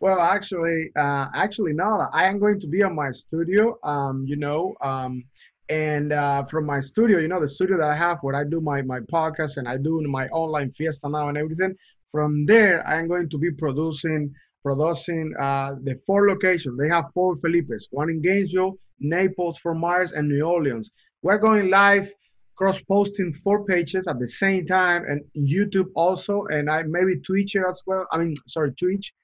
Well 0.00 0.18
actually 0.18 0.90
uh 0.96 1.28
actually 1.32 1.72
not. 1.72 2.10
I 2.12 2.24
am 2.24 2.40
going 2.40 2.58
to 2.58 2.66
be 2.66 2.82
on 2.82 2.96
my 2.96 3.12
studio 3.12 3.78
um 3.84 4.24
you 4.26 4.34
know 4.34 4.74
um 4.80 5.22
and 5.68 6.12
uh, 6.12 6.44
from 6.46 6.66
my 6.66 6.80
studio, 6.80 7.20
you 7.20 7.28
know, 7.28 7.38
the 7.38 7.46
studio 7.46 7.78
that 7.78 7.88
I 7.88 7.94
have 7.94 8.18
where 8.22 8.34
I 8.34 8.42
do 8.42 8.60
my, 8.60 8.82
my 8.82 8.98
podcast 8.98 9.56
and 9.56 9.68
I 9.68 9.76
do 9.76 10.00
my 10.00 10.26
online 10.30 10.72
fiesta 10.72 11.08
now 11.08 11.28
and 11.28 11.38
everything. 11.38 11.76
From 12.10 12.44
there, 12.44 12.84
I'm 12.88 13.06
going 13.06 13.28
to 13.28 13.38
be 13.38 13.52
producing 13.52 14.34
producing 14.62 15.34
uh, 15.38 15.74
the 15.82 15.94
four 16.06 16.28
locations. 16.28 16.78
They 16.78 16.88
have 16.88 17.10
four 17.12 17.34
Felipes, 17.34 17.84
one 17.90 18.10
in 18.10 18.20
Gainesville, 18.20 18.78
Naples, 19.00 19.58
Fort 19.58 19.78
Myers, 19.78 20.12
and 20.12 20.28
New 20.28 20.42
Orleans. 20.42 20.90
we're 21.22 21.38
going 21.38 21.70
live 21.70 22.12
cross 22.60 22.80
posting 22.82 23.32
four 23.32 23.64
pages 23.64 24.06
at 24.06 24.18
the 24.18 24.26
same 24.26 24.66
time 24.66 25.04
and 25.08 25.22
youtube 25.34 25.88
also 25.94 26.44
and 26.46 26.70
i 26.70 26.82
maybe 26.82 27.16
twitch 27.20 27.56
as 27.56 27.82
well 27.86 28.06
i 28.12 28.18
mean 28.18 28.34
sorry 28.46 28.70
twitch 28.72 29.14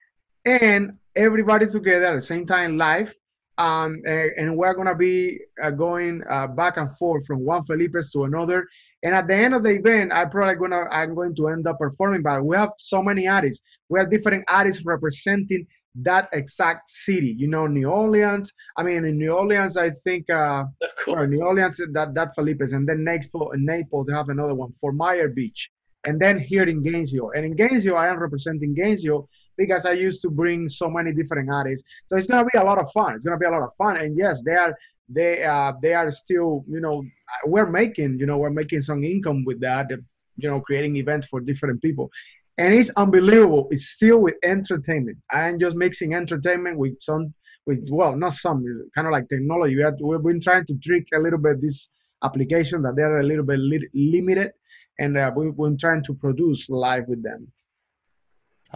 and 0.47 0.93
everybody 1.17 1.67
together 1.67 2.07
at 2.07 2.15
the 2.15 2.21
same 2.21 2.47
time 2.47 2.79
live 2.79 3.15
um, 3.59 4.03
and, 4.07 4.33
and, 4.37 4.57
we're 4.57 4.75
gonna 4.75 4.95
be 4.95 5.39
uh, 5.63 5.71
going 5.71 6.23
uh, 6.29 6.47
back 6.47 6.77
and 6.77 6.95
forth 6.99 7.27
from 7.27 7.41
one 7.41 7.63
Felipe's 7.63 8.13
to 8.13 8.25
another. 8.25 8.67
And 9.03 9.15
at 9.15 9.29
the 9.29 9.35
end 9.35 9.55
of 9.55 9.63
the 9.63 9.71
event, 9.71 10.13
I 10.13 10.25
probably 10.25 10.55
gonna 10.55 10.87
I'm 10.91 11.15
going 11.15 11.35
to 11.37 11.49
end 11.49 11.67
up 11.67 11.79
performing. 11.79 12.23
But 12.23 12.45
we 12.45 12.57
have 12.57 12.73
so 12.79 13.03
many 13.03 13.29
artists. 13.29 13.65
We 13.89 14.01
have 14.01 14.11
different 14.11 14.45
artists 14.49 14.85
representing 14.85 15.67
that 16.03 16.29
exact 16.33 16.89
city. 16.89 17.35
You 17.39 17.49
know, 17.49 17.67
New 17.67 17.89
Orleans. 17.89 18.53
I 18.77 18.83
mean, 18.83 19.05
in 19.05 19.19
New 19.19 19.33
Orleans, 19.33 19.77
I 19.77 19.91
think 19.91 20.29
uh, 20.31 20.65
cool. 20.99 21.27
New 21.27 21.43
Orleans 21.43 21.81
that 21.93 22.15
that 22.15 22.35
Felipe's, 22.35 22.73
and 22.73 22.89
then 22.89 23.05
Naples, 23.05 23.53
Naples 23.57 24.07
they 24.07 24.15
have 24.15 24.29
another 24.29 24.55
one 24.55 24.73
Fort 24.73 24.95
Myers 24.95 25.33
Beach, 25.35 25.71
and 26.05 26.21
then 26.21 26.39
here 26.39 26.65
in 26.65 26.83
Gainesville. 26.83 27.33
And 27.35 27.45
in 27.45 27.57
Gainesville, 27.57 27.97
I 27.97 28.09
am 28.09 28.19
representing 28.19 28.75
Gainesville 28.75 29.29
because 29.57 29.87
I 29.87 29.93
used 29.93 30.21
to 30.23 30.31
bring 30.31 30.69
so 30.69 30.89
many 30.91 31.13
different 31.13 31.51
artists. 31.51 31.87
So 32.07 32.17
it's 32.17 32.27
gonna 32.27 32.49
be 32.53 32.59
a 32.59 32.65
lot 32.65 32.79
of 32.79 32.91
fun. 32.93 33.15
It's 33.15 33.25
gonna 33.25 33.39
be 33.39 33.47
a 33.47 33.51
lot 33.51 33.63
of 33.63 33.75
fun. 33.75 33.97
And 33.97 34.17
yes, 34.17 34.43
they 34.43 34.55
are 34.55 34.77
they 35.09 35.43
uh 35.43 35.73
they 35.83 35.95
are 35.95 36.11
still 36.11 36.65
you 36.69 36.81
know 36.81 37.03
we're 37.45 37.71
making 37.71 38.19
you 38.19 38.27
know 38.27 38.39
we're 38.39 38.51
making 38.51 38.81
some 38.81 39.05
income 39.05 39.45
with 39.45 39.61
that 39.61 39.89
you 39.91 40.49
know 40.49 40.61
creating 40.61 40.97
events 40.97 41.27
for 41.27 41.41
different 41.41 41.81
people. 41.83 42.11
And 42.59 42.73
it's 42.73 42.91
unbelievable. 42.97 43.69
It's 43.71 43.91
still 43.91 44.19
with 44.19 44.37
entertainment. 44.43 45.19
I'm 45.31 45.61
just 45.61 45.77
mixing 45.77 46.15
entertainment 46.15 46.79
with 46.79 46.97
some 47.01 47.35
with 47.67 47.87
well 47.91 48.17
not 48.17 48.33
some 48.33 48.65
kind 48.95 49.07
of 49.07 49.13
like 49.13 49.29
technology. 49.29 49.77
We 49.77 49.83
have, 49.83 49.97
we've 50.01 50.23
been 50.23 50.41
trying 50.41 50.67
to 50.67 50.75
trick 50.83 51.09
a 51.15 51.19
little 51.19 51.39
bit 51.39 51.61
this 51.61 51.89
application 52.25 52.83
that 52.83 52.97
they're 52.97 53.21
a 53.21 53.23
little 53.23 53.45
bit 53.45 53.59
li- 53.59 53.91
limited 53.95 54.53
and 54.99 55.19
uh, 55.19 55.31
we've 55.37 55.55
been 55.55 55.77
trying 55.77 56.03
to 56.05 56.15
produce 56.15 56.69
live 56.71 57.07
with 57.09 57.23
them. 57.23 57.53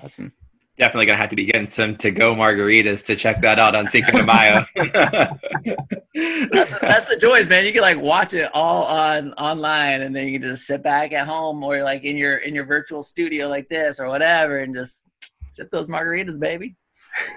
Awesome 0.02 0.32
definitely 0.80 1.06
gonna 1.06 1.18
have 1.18 1.28
to 1.28 1.36
be 1.36 1.44
getting 1.44 1.68
some 1.68 1.94
to 1.96 2.10
go 2.10 2.34
margaritas 2.34 3.04
to 3.04 3.14
check 3.14 3.40
that 3.42 3.58
out 3.58 3.76
on 3.76 3.86
Cinco 3.86 4.12
de 4.12 4.24
Mayo. 4.24 4.64
that's, 6.50 6.80
that's, 6.80 7.06
the 7.06 7.18
joys, 7.20 7.48
man. 7.48 7.66
You 7.66 7.72
can 7.72 7.82
like 7.82 8.00
watch 8.00 8.34
it 8.34 8.50
all 8.54 8.84
on 8.86 9.32
online, 9.34 10.00
and 10.02 10.16
then 10.16 10.26
you 10.26 10.40
can 10.40 10.48
just 10.48 10.66
sit 10.66 10.82
back 10.82 11.12
at 11.12 11.26
home 11.26 11.62
or 11.62 11.82
like 11.82 12.04
in 12.04 12.16
your 12.16 12.38
in 12.38 12.54
your 12.54 12.64
virtual 12.64 13.02
studio 13.02 13.46
like 13.46 13.68
this 13.68 14.00
or 14.00 14.08
whatever, 14.08 14.58
and 14.60 14.74
just 14.74 15.06
sip 15.48 15.70
those 15.70 15.88
margaritas, 15.88 16.40
baby. 16.40 16.76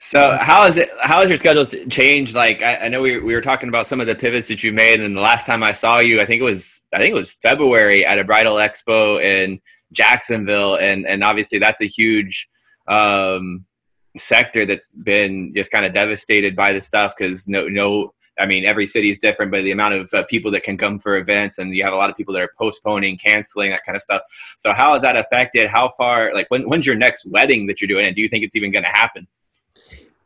so 0.00 0.38
how 0.40 0.64
is 0.64 0.78
it 0.78 0.88
how 1.02 1.20
has 1.20 1.28
your 1.28 1.36
schedule 1.36 1.66
changed 1.66 2.34
like 2.34 2.62
I, 2.62 2.76
I, 2.76 2.88
know 2.88 3.02
we, 3.02 3.18
we 3.18 3.34
were 3.34 3.42
talking 3.42 3.68
about 3.68 3.86
some 3.86 4.00
of 4.00 4.06
the 4.06 4.14
pivots 4.14 4.48
that 4.48 4.64
you 4.64 4.72
made 4.72 4.98
and 5.00 5.14
the 5.14 5.20
last 5.20 5.44
time 5.44 5.62
i 5.62 5.72
saw 5.72 5.98
you 5.98 6.18
i 6.18 6.24
think 6.24 6.40
it 6.40 6.44
was 6.44 6.80
i 6.94 6.98
think 6.98 7.12
it 7.12 7.18
was 7.18 7.30
february 7.30 8.04
at 8.06 8.18
a 8.18 8.24
bridal 8.24 8.54
expo 8.54 9.22
in 9.22 9.60
Jacksonville, 9.92 10.76
and 10.76 11.06
and 11.06 11.22
obviously 11.22 11.58
that's 11.58 11.80
a 11.80 11.86
huge 11.86 12.48
um, 12.88 13.64
sector 14.16 14.66
that's 14.66 14.94
been 14.94 15.52
just 15.54 15.70
kind 15.70 15.84
of 15.84 15.92
devastated 15.92 16.56
by 16.56 16.72
the 16.72 16.80
stuff 16.80 17.14
because 17.16 17.48
no 17.48 17.66
no. 17.68 18.12
I 18.38 18.44
mean, 18.44 18.66
every 18.66 18.84
city 18.84 19.08
is 19.08 19.16
different, 19.16 19.50
but 19.50 19.62
the 19.62 19.70
amount 19.70 19.94
of 19.94 20.12
uh, 20.12 20.22
people 20.24 20.50
that 20.50 20.62
can 20.62 20.76
come 20.76 20.98
for 20.98 21.16
events, 21.16 21.56
and 21.56 21.74
you 21.74 21.82
have 21.84 21.94
a 21.94 21.96
lot 21.96 22.10
of 22.10 22.18
people 22.18 22.34
that 22.34 22.42
are 22.42 22.50
postponing, 22.58 23.16
canceling, 23.16 23.70
that 23.70 23.82
kind 23.82 23.96
of 23.96 24.02
stuff. 24.02 24.20
So, 24.58 24.74
how 24.74 24.92
has 24.92 25.00
that 25.00 25.16
affected? 25.16 25.68
How 25.68 25.94
far? 25.96 26.34
Like, 26.34 26.44
when, 26.50 26.68
when's 26.68 26.86
your 26.86 26.96
next 26.96 27.24
wedding 27.24 27.66
that 27.68 27.80
you're 27.80 27.88
doing, 27.88 28.04
and 28.04 28.14
do 28.14 28.20
you 28.20 28.28
think 28.28 28.44
it's 28.44 28.54
even 28.54 28.70
going 28.70 28.84
to 28.84 28.90
happen? 28.90 29.26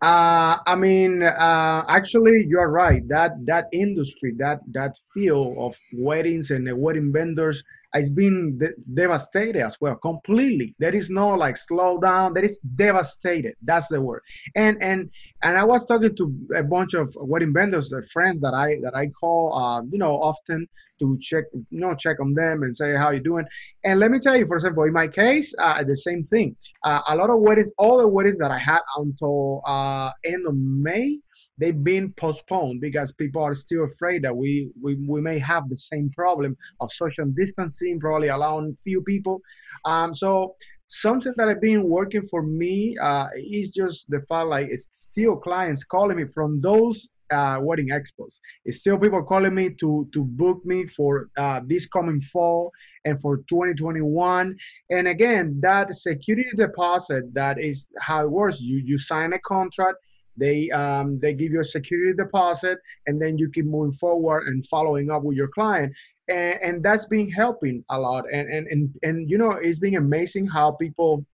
Uh, 0.03 0.57
I 0.67 0.77
mean, 0.77 1.23
uh, 1.23 1.85
actually, 1.89 2.47
you're 2.49 2.71
right. 2.71 3.07
That 3.09 3.33
that 3.45 3.67
industry, 3.71 4.33
that 4.39 4.61
that 4.73 4.97
field 5.13 5.59
of 5.59 5.79
weddings 5.93 6.51
and 6.51 6.67
the 6.67 6.75
wedding 6.75 7.13
vendors 7.13 7.63
it's 7.95 8.11
been 8.11 8.59
de- 8.59 8.75
devastated 8.95 9.63
as 9.63 9.77
well 9.81 9.97
completely. 9.97 10.75
There 10.79 10.95
is 10.95 11.11
no 11.11 11.31
like 11.31 11.57
slow 11.57 11.99
down. 11.99 12.35
There 12.35 12.45
is 12.45 12.59
devastated. 12.77 13.55
That's 13.63 13.89
the 13.89 14.01
word. 14.01 14.23
And 14.55 14.81
and 14.83 15.11
and 15.43 15.59
i 15.59 15.65
was 15.65 15.85
talking 15.87 16.15
to 16.17 16.35
a 16.57 16.63
bunch 16.63 16.95
of 16.95 17.15
wedding 17.21 17.53
vendors 17.53 17.93
uh, 17.93 18.01
friends 18.13 18.41
that 18.41 18.55
i 18.55 18.77
that 18.83 18.95
i 18.95 19.07
call 19.09 19.53
uh, 19.55 19.83
you 19.91 19.99
know 19.99 20.15
often 20.21 20.69
to 21.01 21.19
check 21.21 21.45
you 21.71 21.81
know 21.81 21.95
check 21.95 22.21
on 22.21 22.33
them 22.35 22.63
and 22.63 22.75
say 22.77 22.95
how 22.97 23.11
you 23.11 23.21
doing 23.21 23.45
and 23.85 23.99
let 23.99 24.11
me 24.11 24.19
tell 24.19 24.37
you 24.37 24.47
for 24.47 24.57
example 24.57 24.85
in 24.85 24.93
my 24.93 25.09
case 25.09 25.53
uh, 25.59 25.83
the 25.83 25.95
same 25.95 26.25
thing 26.25 26.55
uh, 26.85 27.01
a 27.09 27.17
lot 27.17 27.31
of 27.31 27.41
weddings 27.41 27.73
all 27.79 27.99
the 27.99 28.07
weddings 28.07 28.39
that 28.39 28.51
i 28.51 28.59
had 28.59 28.81
until 28.97 29.63
uh, 29.67 30.11
end 30.25 30.47
of 30.47 30.55
may 30.57 31.19
they've 31.61 31.85
been 31.85 32.13
postponed 32.15 32.81
because 32.81 33.13
people 33.13 33.43
are 33.43 33.55
still 33.55 33.85
afraid 33.85 34.23
that 34.25 34.35
we, 34.35 34.71
we, 34.83 34.97
we 35.07 35.21
may 35.21 35.39
have 35.39 35.69
the 35.69 35.77
same 35.77 36.11
problem 36.11 36.57
of 36.81 36.91
social 36.91 37.27
distancing, 37.27 38.01
probably 38.01 38.29
allowing 38.29 38.75
few 38.83 39.03
people. 39.03 39.41
Um, 39.85 40.15
so 40.15 40.57
something 40.87 41.33
that 41.37 41.49
I've 41.49 41.61
been 41.61 41.89
working 41.89 42.27
for 42.27 42.43
me 42.43 42.97
uh, 43.01 43.29
is 43.37 43.71
just 43.71 44.11
the 44.11 44.21
fact 44.29 44.49
like 44.49 44.69
it's 44.71 44.89
still 44.91 45.37
clients 45.37 45.85
calling 45.85 46.17
me 46.17 46.25
from 46.35 46.61
those 46.61 47.09
uh, 47.31 47.59
wedding 47.61 47.89
expos. 47.89 48.41
It's 48.65 48.79
still 48.79 48.99
people 48.99 49.23
calling 49.23 49.55
me 49.55 49.71
to 49.81 50.09
to 50.13 50.25
book 50.25 50.65
me 50.65 50.87
for 50.87 51.31
uh, 51.37 51.61
this 51.65 51.87
coming 51.87 52.21
fall 52.21 52.73
and 53.05 53.21
for 53.21 53.39
2021. 53.49 54.57
And 54.91 55.09
again, 55.09 55.59
that 55.63 55.95
security 55.95 56.51
deposit 56.57 57.33
that 57.35 57.61
is 57.61 57.89
how 58.01 58.25
it 58.25 58.31
works. 58.31 58.61
You 58.61 58.79
you 58.85 58.99
sign 58.99 59.33
a 59.33 59.39
contract 59.41 59.97
they 60.41 60.71
um, 60.71 61.21
they 61.21 61.35
give 61.35 61.53
you 61.53 61.61
a 61.61 61.65
security 61.65 62.15
deposit, 62.17 62.79
and 63.07 63.21
then 63.21 63.39
you 63.39 63.51
keep 63.51 63.67
moving 63.67 63.93
forward 63.93 64.47
and 64.47 64.67
following 64.67 65.11
up 65.11 65.23
with 65.23 65.37
your 65.37 65.49
client, 65.49 65.95
and, 66.29 66.59
and 66.63 66.83
that's 66.83 67.07
been 67.07 67.31
helping 67.31 67.85
a 67.91 68.01
lot. 68.01 68.25
And 68.33 68.49
and 68.49 68.67
and 68.69 68.91
and 69.03 69.31
you 69.31 69.39
know, 69.39 69.53
it's 69.53 69.79
been 69.79 69.97
amazing 69.97 70.47
how 70.47 70.73
people 70.73 71.25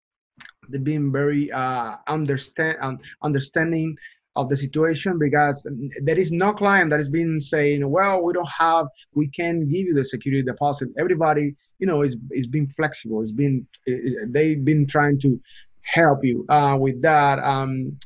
they've 0.69 0.83
been 0.83 1.11
very 1.11 1.49
uh, 1.51 1.95
understand 2.07 2.77
um, 2.81 2.99
understanding 3.23 3.95
of 4.37 4.47
the 4.49 4.55
situation 4.65 5.11
because 5.27 5.57
there 6.07 6.19
is 6.23 6.31
no 6.31 6.49
client 6.53 6.87
that 6.91 6.99
has 7.03 7.09
been 7.09 7.41
saying, 7.41 7.79
well, 7.95 8.23
we 8.23 8.31
don't 8.37 8.53
have, 8.65 8.85
we 9.19 9.27
can 9.39 9.55
give 9.73 9.85
you 9.87 9.93
the 9.93 10.03
security 10.03 10.43
deposit. 10.43 10.87
Everybody, 11.03 11.55
you 11.79 11.87
know, 11.89 11.99
is 12.07 12.13
is 12.39 12.47
being 12.55 12.67
flexible. 12.79 13.17
It's 13.23 13.37
been, 13.43 13.55
they've 14.35 14.63
been 14.71 14.85
trying 14.95 15.17
to 15.25 15.29
help 15.97 16.19
you 16.23 16.45
uh, 16.57 16.77
with 16.79 17.01
that. 17.01 17.39
Um, 17.39 17.97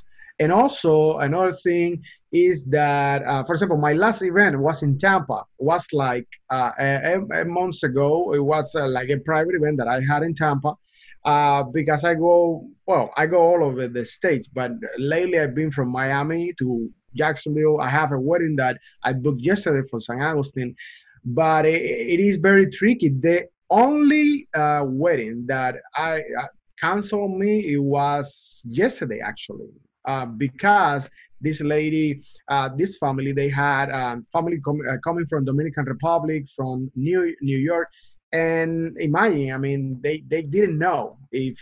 and 0.42 0.52
also 0.52 1.18
another 1.28 1.52
thing 1.52 2.02
is 2.32 2.58
that, 2.66 3.22
uh, 3.32 3.44
for 3.44 3.54
example, 3.54 3.78
my 3.78 3.94
last 3.94 4.22
event 4.22 4.60
was 4.68 4.82
in 4.84 4.98
Tampa. 4.98 5.44
Was 5.60 5.86
like 5.94 6.28
uh, 6.50 6.72
a, 6.80 7.42
a 7.42 7.46
months 7.46 7.84
ago. 7.84 8.34
It 8.34 8.44
was 8.54 8.74
uh, 8.74 8.88
like 8.88 9.10
a 9.10 9.18
private 9.18 9.56
event 9.60 9.78
that 9.80 9.88
I 9.88 10.00
had 10.12 10.24
in 10.24 10.34
Tampa. 10.34 10.76
Uh, 11.24 11.64
because 11.64 12.04
I 12.04 12.16
go, 12.16 12.68
well, 12.88 13.12
I 13.16 13.28
go 13.28 13.42
all 13.42 13.64
over 13.64 13.88
the 13.88 14.04
states, 14.04 14.48
but 14.48 14.72
lately 14.98 15.40
I've 15.40 15.54
been 15.54 15.70
from 15.70 15.90
Miami 15.92 16.54
to 16.58 16.90
Jacksonville. 17.16 17.80
I 17.80 17.90
have 17.90 18.12
a 18.12 18.20
wedding 18.20 18.56
that 18.56 18.78
I 19.04 19.14
booked 19.14 19.42
yesterday 19.42 19.88
for 19.90 20.00
St. 20.00 20.22
Augustine, 20.22 20.76
but 21.24 21.66
it, 21.66 21.82
it 21.82 22.20
is 22.20 22.38
very 22.38 22.70
tricky. 22.70 23.10
The 23.10 23.48
only 23.70 24.48
uh, 24.56 24.84
wedding 24.86 25.46
that 25.48 25.76
I 25.96 26.24
uh, 26.40 26.48
canceled 26.80 27.38
me 27.38 27.74
it 27.74 27.78
was 27.78 28.64
yesterday 28.66 29.20
actually 29.24 29.70
uh, 30.06 30.26
because 30.26 31.10
this 31.42 31.62
lady, 31.62 32.22
uh, 32.50 32.70
this 32.76 32.98
family, 32.98 33.32
they 33.32 33.50
had 33.50 33.92
um, 33.92 34.26
family 34.32 34.60
com- 34.60 34.82
uh, 34.90 34.98
coming 35.04 35.26
from 35.26 35.44
Dominican 35.44 35.86
Republic, 35.86 36.48
from 36.56 36.92
New 36.96 37.36
New 37.42 37.58
York, 37.58 37.90
and 38.34 38.96
imagine, 39.00 39.54
I 39.54 39.58
mean, 39.58 40.00
they 40.02 40.24
they 40.28 40.42
didn't 40.42 40.78
know 40.78 41.18
if 41.32 41.60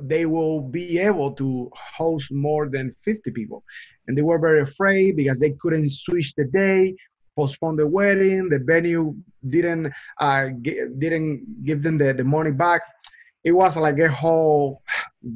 they 0.00 0.26
will 0.26 0.60
be 0.60 0.98
able 0.98 1.32
to 1.32 1.70
host 1.74 2.30
more 2.32 2.68
than 2.68 2.94
50 3.02 3.30
people, 3.32 3.64
and 4.06 4.16
they 4.16 4.22
were 4.22 4.38
very 4.38 4.62
afraid 4.62 5.16
because 5.16 5.40
they 5.40 5.52
couldn't 5.60 5.90
switch 5.90 6.34
the 6.34 6.44
day, 6.44 6.94
postpone 7.36 7.76
the 7.76 7.86
wedding, 7.86 8.48
the 8.48 8.60
venue 8.60 9.14
didn't 9.48 9.92
uh, 10.20 10.48
g- 10.62 10.82
didn't 10.98 11.64
give 11.64 11.82
them 11.82 11.98
the, 11.98 12.12
the 12.12 12.24
money 12.24 12.52
back. 12.52 12.82
It 13.42 13.52
was 13.52 13.76
like 13.76 13.98
a 13.98 14.08
whole 14.08 14.82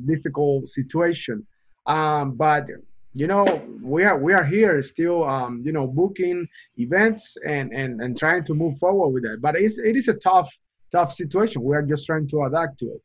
difficult 0.07 0.67
situation 0.69 1.47
um, 1.87 2.33
but 2.37 2.67
you 3.15 3.29
know, 3.29 3.45
we 3.81 4.05
are 4.05 4.19
we 4.19 4.33
are 4.33 4.45
here 4.45 4.83
still, 4.83 5.25
um, 5.25 5.63
you 5.65 5.73
know, 5.73 5.87
booking 5.87 6.47
events 6.79 7.37
and 7.47 7.73
and 7.73 8.01
and 8.01 8.19
trying 8.19 8.43
to 8.45 8.55
move 8.55 8.77
forward 8.79 9.11
with 9.11 9.23
that. 9.23 9.39
But 9.41 9.57
it's 9.57 9.79
it 9.79 9.97
is 9.97 10.09
a 10.09 10.15
tough 10.15 10.53
tough 10.91 11.13
situation. 11.13 11.63
We 11.63 11.77
are 11.77 11.83
just 11.83 12.07
trying 12.07 12.29
to 12.29 12.43
adapt 12.43 12.81
to 12.81 12.87
it. 12.87 13.03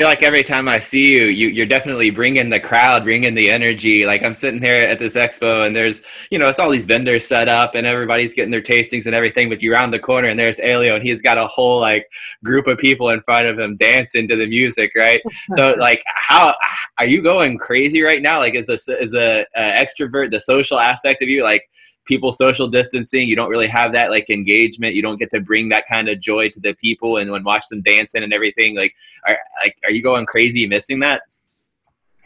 Feel 0.00 0.08
like 0.08 0.22
every 0.22 0.42
time 0.42 0.66
I 0.66 0.78
see 0.78 1.12
you, 1.12 1.24
you 1.24 1.48
you're 1.48 1.66
definitely 1.66 2.08
bringing 2.08 2.48
the 2.48 2.58
crowd, 2.58 3.04
bringing 3.04 3.34
the 3.34 3.50
energy. 3.50 4.06
Like 4.06 4.22
I'm 4.22 4.32
sitting 4.32 4.58
here 4.58 4.76
at 4.76 4.98
this 4.98 5.14
expo, 5.14 5.66
and 5.66 5.76
there's 5.76 6.00
you 6.30 6.38
know 6.38 6.48
it's 6.48 6.58
all 6.58 6.70
these 6.70 6.86
vendors 6.86 7.26
set 7.26 7.48
up, 7.48 7.74
and 7.74 7.86
everybody's 7.86 8.32
getting 8.32 8.50
their 8.50 8.62
tastings 8.62 9.04
and 9.04 9.14
everything. 9.14 9.50
But 9.50 9.60
you 9.60 9.70
round 9.70 9.92
the 9.92 9.98
corner, 9.98 10.28
and 10.28 10.40
there's 10.40 10.58
Elio, 10.58 10.94
and 10.94 11.04
he's 11.04 11.20
got 11.20 11.36
a 11.36 11.46
whole 11.46 11.80
like 11.80 12.06
group 12.42 12.66
of 12.66 12.78
people 12.78 13.10
in 13.10 13.20
front 13.20 13.46
of 13.46 13.58
him 13.58 13.76
dancing 13.76 14.26
to 14.28 14.36
the 14.36 14.46
music, 14.46 14.92
right? 14.96 15.20
so 15.50 15.72
like, 15.72 16.02
how 16.06 16.54
are 16.96 17.04
you 17.06 17.22
going 17.22 17.58
crazy 17.58 18.00
right 18.00 18.22
now? 18.22 18.38
Like, 18.38 18.54
is 18.54 18.70
a 18.70 18.78
is 18.98 19.12
a, 19.12 19.44
a 19.54 19.60
uh, 19.60 19.84
extrovert 19.84 20.30
the 20.30 20.40
social 20.40 20.78
aspect 20.78 21.22
of 21.22 21.28
you 21.28 21.42
like? 21.42 21.68
People 22.04 22.32
social 22.32 22.66
distancing 22.66 23.28
you 23.28 23.36
don't 23.36 23.50
really 23.50 23.66
have 23.66 23.92
that 23.92 24.10
like 24.10 24.30
engagement 24.30 24.94
you 24.94 25.02
don't 25.02 25.18
get 25.18 25.30
to 25.30 25.40
bring 25.40 25.68
that 25.68 25.84
kind 25.86 26.08
of 26.08 26.20
joy 26.20 26.48
to 26.48 26.60
the 26.60 26.74
people 26.74 27.18
and 27.18 27.30
when 27.30 27.44
watch 27.44 27.68
them 27.68 27.82
dancing 27.82 28.22
and 28.22 28.32
everything 28.32 28.76
like 28.76 28.94
are 29.26 29.38
like 29.62 29.76
are 29.84 29.92
you 29.92 30.02
going 30.02 30.26
crazy 30.26 30.66
missing 30.66 31.00
that? 31.00 31.22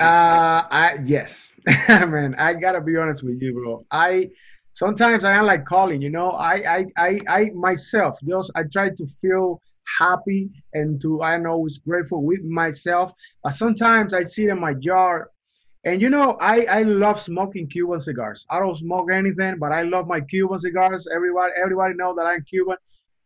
Uh 0.00 0.62
i 0.70 0.98
yes. 1.04 1.58
Man 1.88 2.34
i 2.38 2.54
gotta 2.54 2.80
be 2.80 2.96
honest 2.96 3.22
with 3.22 3.40
you 3.42 3.52
bro. 3.52 3.84
I 3.90 4.30
sometimes 4.72 5.24
i 5.24 5.32
am 5.32 5.46
like 5.46 5.64
calling 5.64 6.00
you 6.02 6.10
know? 6.10 6.30
I 6.30 6.54
i 6.66 6.86
i, 6.96 7.20
I 7.28 7.50
myself 7.50 8.18
just 8.26 8.52
i 8.54 8.62
try 8.64 8.90
to 8.90 9.06
feel 9.06 9.60
happy 9.98 10.50
and 10.72 11.00
to 11.02 11.22
i 11.22 11.36
know 11.36 11.58
was 11.58 11.78
grateful 11.78 12.22
with 12.22 12.42
myself 12.42 13.12
but 13.42 13.52
sometimes 13.52 14.14
i 14.14 14.22
sit 14.22 14.48
in 14.48 14.58
my 14.58 14.74
yard 14.80 15.26
and 15.84 16.00
you 16.00 16.08
know, 16.08 16.36
I, 16.40 16.64
I 16.64 16.82
love 16.82 17.20
smoking 17.20 17.68
Cuban 17.68 18.00
cigars. 18.00 18.46
I 18.50 18.58
don't 18.58 18.76
smoke 18.76 19.10
anything, 19.12 19.58
but 19.58 19.72
I 19.72 19.82
love 19.82 20.06
my 20.06 20.20
Cuban 20.20 20.58
cigars. 20.58 21.06
Everybody 21.14 21.52
everybody 21.60 21.94
know 21.94 22.14
that 22.16 22.26
I'm 22.26 22.42
Cuban. 22.42 22.76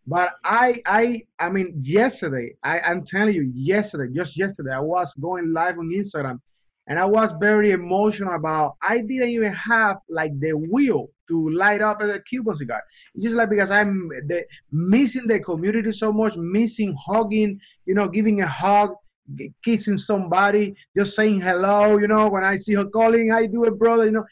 But 0.06 0.34
I 0.44 0.80
I 0.86 1.22
I 1.38 1.50
mean 1.50 1.74
yesterday, 1.80 2.56
I, 2.64 2.80
I'm 2.80 3.04
telling 3.04 3.34
you, 3.34 3.52
yesterday, 3.54 4.12
just 4.14 4.38
yesterday, 4.38 4.72
I 4.74 4.80
was 4.80 5.14
going 5.14 5.52
live 5.52 5.78
on 5.78 5.90
Instagram 5.90 6.40
and 6.88 6.98
I 6.98 7.04
was 7.04 7.32
very 7.38 7.70
emotional 7.70 8.34
about 8.34 8.76
I 8.82 8.98
didn't 9.02 9.28
even 9.28 9.52
have 9.52 10.00
like 10.08 10.38
the 10.40 10.54
will 10.54 11.10
to 11.28 11.50
light 11.50 11.82
up 11.82 12.02
a 12.02 12.18
Cuban 12.20 12.54
cigar. 12.54 12.82
Just 13.20 13.36
like 13.36 13.50
because 13.50 13.70
I'm 13.70 14.08
the, 14.26 14.44
missing 14.72 15.26
the 15.26 15.38
community 15.40 15.92
so 15.92 16.10
much, 16.12 16.36
missing 16.38 16.96
hugging, 17.06 17.60
you 17.84 17.94
know, 17.94 18.08
giving 18.08 18.40
a 18.40 18.48
hug 18.48 18.94
kissing 19.64 19.98
somebody, 19.98 20.74
just 20.96 21.14
saying 21.14 21.40
hello, 21.40 21.98
you 21.98 22.08
know, 22.08 22.28
when 22.28 22.44
I 22.44 22.56
see 22.56 22.74
her 22.74 22.84
calling, 22.84 23.32
I 23.32 23.46
do 23.46 23.64
it, 23.64 23.78
brother, 23.78 24.06
you 24.06 24.12
know, 24.12 24.26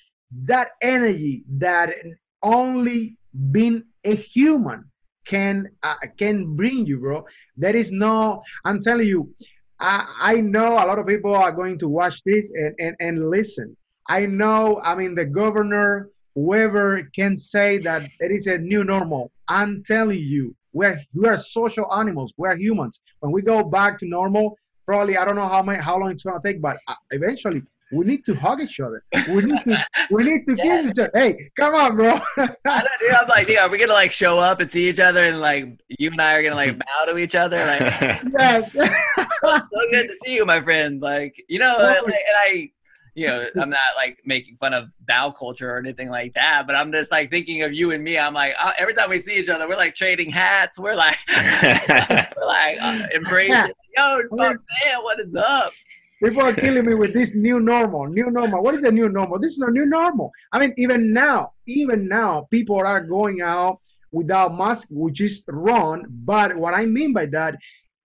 that 0.45 0.71
energy 0.83 1.45
that 1.59 1.95
only 2.43 3.17
being 3.51 3.83
a 4.05 4.15
human 4.15 4.85
can 5.27 5.69
uh, 5.83 5.97
can 6.17 6.55
bring 6.55 6.87
you, 6.87 6.99
bro. 6.99 7.27
There 7.57 7.75
is 7.75 7.93
no, 7.93 8.41
I'm 8.65 8.81
telling 8.81 9.07
you, 9.09 9.35
I, 9.81 10.07
I 10.21 10.41
know 10.41 10.75
a 10.75 10.87
lot 10.87 10.99
of 10.99 11.07
people 11.07 11.35
are 11.35 11.53
going 11.53 11.79
to 11.81 11.89
watch 11.89 12.23
this 12.25 12.51
and, 12.53 12.75
and, 12.79 12.97
and 13.01 13.31
listen. 13.31 13.77
I 14.09 14.27
know, 14.27 14.81
I 14.83 14.95
mean, 14.95 15.15
the 15.15 15.25
governor, 15.25 16.11
whoever 16.35 17.03
can 17.15 17.35
say 17.35 17.79
that 17.79 18.09
there 18.21 18.33
is 18.33 18.47
a 18.47 18.59
new 18.59 18.85
normal. 18.85 19.33
I'm 19.49 19.83
telling 19.83 20.21
you, 20.21 20.55
we're, 20.73 20.99
we 21.15 21.29
are 21.29 21.39
social 21.39 21.93
animals. 21.93 22.33
We're 22.37 22.57
humans. 22.57 23.01
When 23.21 23.33
we 23.33 23.43
go 23.43 23.65
back 23.65 23.99
to 23.99 24.07
normal, 24.07 24.57
probably 24.87 25.17
I 25.17 25.25
don't 25.25 25.37
know 25.37 25.47
how 25.47 25.63
many 25.63 25.83
how 25.83 25.99
long 25.99 26.11
it's 26.11 26.23
gonna 26.23 26.41
take, 26.43 26.61
but 26.61 26.77
uh, 26.89 26.95
eventually 27.11 27.63
we 27.93 28.05
need 28.05 28.25
to 28.25 28.35
hug 28.35 28.61
each 28.61 28.81
other. 28.81 29.05
We 29.29 29.43
need 29.43 29.63
to 29.65 29.87
we 30.11 30.25
need 30.25 30.45
to 30.47 30.57
yeah. 30.57 30.65
kiss 30.65 30.91
each 30.91 30.99
other. 30.99 31.11
Hey, 31.15 31.37
come 31.59 31.75
on, 31.75 31.97
bro. 31.97 32.19
I 32.37 32.47
don't, 32.65 32.89
dude, 33.01 33.13
I'm 33.13 33.29
like, 33.29 33.47
dude, 33.47 33.59
are 33.59 33.69
we 33.69 33.79
gonna 33.79 33.93
like 33.93 34.11
show 34.11 34.39
up 34.39 34.61
and 34.61 34.71
see 34.71 34.89
each 34.89 34.99
other 34.99 35.25
and 35.25 35.41
like 35.41 35.81
you 35.89 36.11
and 36.11 36.21
I 36.21 36.35
are 36.35 36.43
gonna 36.43 36.57
like 36.57 36.79
bow 36.79 37.05
to 37.07 37.17
each 37.19 37.35
other? 37.35 37.59
Like, 37.59 37.81
yeah. 38.39 38.67
so 38.67 39.61
good 39.91 40.09
to 40.09 40.17
see 40.25 40.35
you, 40.35 40.45
my 40.45 40.61
friend. 40.61 41.01
Like, 41.01 41.37
you 41.49 41.59
know, 41.59 41.77
like, 41.79 42.03
and 42.03 42.37
I 42.45 42.71
you 43.17 43.27
know, 43.27 43.43
I'm 43.61 43.71
not 43.71 43.81
like 43.97 44.19
making 44.25 44.57
fun 44.59 44.75
of 44.75 44.91
bow 45.09 45.33
culture 45.33 45.75
or 45.75 45.79
anything 45.79 46.09
like 46.09 46.35
that, 46.35 46.67
but 46.67 46.77
I'm 46.77 46.93
just 46.93 47.11
like 47.11 47.31
thinking 47.31 47.63
of 47.63 47.73
you 47.73 47.91
and 47.91 48.05
me. 48.05 48.17
I'm 48.19 48.35
like, 48.35 48.55
uh, 48.63 48.73
every 48.79 48.95
time 48.95 49.11
we 49.11 49.19
see 49.19 49.39
each 49.39 49.49
other, 49.49 49.67
we're 49.67 49.77
like 49.77 49.95
trading 49.95 50.31
hats. 50.31 50.79
We're 50.79 50.95
like, 50.95 51.17
we're 51.29 52.47
like 52.47 52.81
uh, 52.81 53.07
embracing. 53.15 53.73
Yo, 53.97 54.23
oh, 54.31 54.37
man, 54.37 54.59
what 55.01 55.19
is 55.19 55.35
up? 55.35 55.73
People 56.23 56.43
are 56.43 56.53
killing 56.53 56.87
me 56.87 56.95
with 56.95 57.13
this 57.13 57.35
new 57.35 57.61
normal, 57.61 58.07
new 58.07 58.31
normal. 58.31 58.63
What 58.63 58.75
is 58.75 58.85
a 58.85 58.93
new 58.93 59.09
normal? 59.09 59.39
This 59.39 59.53
is 59.53 59.61
a 59.61 59.71
new 59.71 59.87
normal. 59.87 60.31
I 60.53 60.59
mean, 60.59 60.73
even 60.77 61.13
now, 61.13 61.53
even 61.67 62.09
now, 62.09 62.47
people 62.51 62.79
are 62.79 63.01
going 63.01 63.43
out 63.43 63.81
without 64.13 64.57
mask, 64.57 64.89
which 64.91 65.21
is 65.21 65.45
wrong. 65.49 66.05
But 66.09 66.57
what 66.57 66.73
I 66.73 66.87
mean 66.87 67.13
by 67.13 67.27
that, 67.27 67.59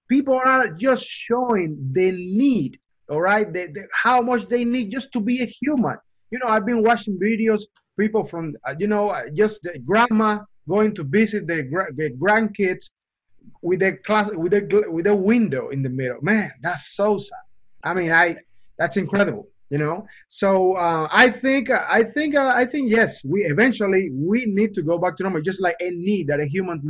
people 0.09 0.35
are 0.35 0.67
just 0.69 1.05
showing 1.05 1.77
the 1.93 2.11
need 2.11 2.80
all 3.11 3.21
right? 3.21 3.51
They, 3.51 3.67
they, 3.67 3.83
how 3.93 4.21
much 4.21 4.47
they 4.47 4.63
need 4.63 4.89
just 4.89 5.11
to 5.13 5.19
be 5.19 5.41
a 5.41 5.45
human. 5.45 5.97
You 6.31 6.39
know 6.39 6.47
i've 6.47 6.65
been 6.65 6.81
watching 6.81 7.19
videos 7.19 7.63
people 7.99 8.23
from 8.23 8.55
uh, 8.65 8.73
you 8.79 8.87
know 8.87 9.09
uh, 9.09 9.23
just 9.33 9.61
the 9.63 9.77
grandma 9.79 10.39
going 10.67 10.95
to 10.95 11.03
visit 11.03 11.45
their, 11.45 11.63
their 11.97 12.11
grandkids 12.11 12.91
with 13.61 13.81
a 13.83 13.97
class 14.07 14.31
with 14.33 14.53
a 14.53 14.85
with 14.89 15.07
a 15.07 15.15
window 15.15 15.69
in 15.69 15.83
the 15.83 15.89
middle. 15.89 16.19
Man 16.21 16.49
that's 16.61 16.95
so 16.95 17.17
sad. 17.17 17.45
I 17.83 17.93
mean 17.93 18.11
i 18.11 18.37
that's 18.77 18.97
incredible 18.97 19.51
you 19.71 19.77
know? 19.77 20.05
So 20.27 20.73
uh, 20.73 21.07
i 21.11 21.29
think 21.29 21.71
i 21.71 22.03
think 22.03 22.35
uh, 22.35 22.51
i 22.53 22.65
think 22.65 22.91
yes 22.91 23.23
we 23.23 23.43
eventually 23.45 24.11
we 24.13 24.45
need 24.45 24.73
to 24.75 24.83
go 24.83 24.97
back 24.97 25.15
to 25.17 25.23
normal 25.23 25.41
just 25.41 25.61
like 25.61 25.77
a 25.81 25.89
need 25.91 26.27
that 26.27 26.39
a 26.39 26.45
human 26.45 26.81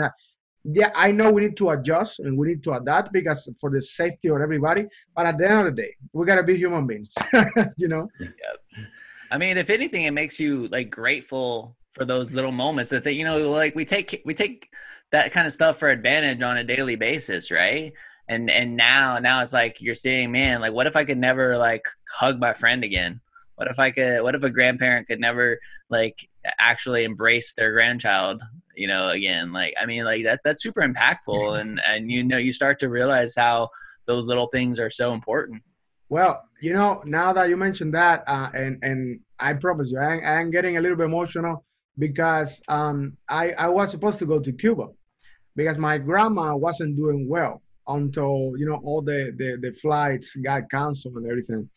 yeah, 0.63 0.91
I 0.95 1.12
know 1.12 1.32
we 1.32 1.41
need 1.41 1.58
to 1.58 1.71
adjust 1.71 2.19
and 2.19 2.38
we 2.38 2.47
need 2.47 2.63
to 2.63 2.74
adapt 2.74 3.12
because 3.12 3.50
for 3.60 3.69
the 3.69 3.82
safety 3.82 4.30
of 4.30 4.39
everybody. 4.39 4.88
But 5.15 5.26
at 5.26 5.38
the 5.38 5.50
end 5.50 5.67
of 5.67 5.76
the 5.76 5.82
day, 5.82 5.95
we 6.13 6.26
gotta 6.26 6.43
be 6.43 6.56
human 6.56 6.86
beings, 6.86 7.15
you 7.78 7.88
know. 7.88 8.08
Yeah. 8.19 8.28
I 9.32 9.38
mean, 9.38 9.58
if 9.58 9.69
anything, 9.69 10.04
it 10.04 10.12
makes 10.12 10.39
you 10.39 10.67
like 10.67 10.89
grateful 10.89 11.76
for 11.93 12.06
those 12.06 12.32
little 12.32 12.52
moments 12.52 12.89
that 12.91 13.06
you 13.13 13.24
know, 13.24 13.50
like 13.50 13.76
we 13.76 13.86
take 13.86 14.21
we 14.26 14.34
take 14.34 14.69
that 15.12 15.32
kind 15.32 15.47
of 15.47 15.54
stuff 15.54 15.78
for 15.78 15.89
advantage 15.89 16.41
on 16.41 16.58
a 16.58 16.63
daily 16.63 16.95
basis, 16.95 17.50
right? 17.50 17.93
And 18.28 18.50
and 18.50 18.76
now 18.76 19.17
now 19.19 19.41
it's 19.41 19.54
like 19.54 19.82
you're 19.82 19.95
seeing, 19.95 20.32
man, 20.32 20.62
like 20.62 20.74
what 20.74 20.88
if 20.88 20.95
I 20.95 21.06
could 21.06 21.17
never 21.17 21.58
like 21.58 21.88
hug 22.13 22.39
my 22.39 22.54
friend 22.54 22.84
again? 22.84 23.19
What 23.62 23.69
if 23.69 23.78
I 23.78 23.91
could? 23.91 24.24
What 24.24 24.34
if 24.34 24.41
a 24.41 24.50
grandparent 24.50 25.06
could 25.06 25.19
never 25.19 25.60
like 25.91 26.28
actually 26.58 27.04
embrace 27.04 27.54
their 27.54 27.71
grandchild? 27.74 28.41
You 28.76 28.88
know, 28.88 29.10
again, 29.10 29.54
like 29.54 29.76
I 29.80 29.86
mean, 29.86 30.04
like 30.04 30.24
that 30.24 30.39
that's 30.43 30.63
super 30.63 30.82
impactful, 30.82 31.60
and 31.60 31.80
and 31.88 32.12
you 32.12 32.24
know, 32.24 32.38
you 32.38 32.54
start 32.54 32.80
to 32.80 32.89
realize 32.89 33.36
how 33.36 33.69
those 34.08 34.28
little 34.28 34.47
things 34.47 34.80
are 34.80 34.89
so 34.89 35.13
important. 35.13 35.62
Well, 36.10 36.41
you 36.60 36.74
know, 36.74 37.04
now 37.06 37.34
that 37.34 37.50
you 37.50 37.56
mentioned 37.56 37.93
that, 37.93 38.24
uh, 38.26 38.50
and 38.56 38.80
and 38.82 39.19
I 39.38 39.54
promise 39.54 39.91
you, 39.91 40.00
I, 40.00 40.17
I 40.17 40.41
am 40.41 40.50
getting 40.50 40.78
a 40.78 40.82
little 40.82 40.97
bit 40.97 41.06
emotional 41.06 41.63
because 42.00 42.63
um, 42.67 43.15
I 43.30 43.52
I 43.60 43.67
was 43.67 43.91
supposed 43.91 44.17
to 44.19 44.26
go 44.26 44.39
to 44.39 44.52
Cuba 44.52 44.88
because 45.56 45.78
my 45.78 46.00
grandma 46.00 46.56
wasn't 46.56 46.97
doing 46.97 47.30
well 47.30 47.62
until 47.88 48.54
you 48.58 48.65
know 48.65 48.82
all 48.84 49.04
the 49.04 49.32
the, 49.38 49.60
the 49.62 49.71
flights 49.74 50.36
got 50.38 50.67
canceled 50.71 51.17
and 51.17 51.28
everything 51.28 51.69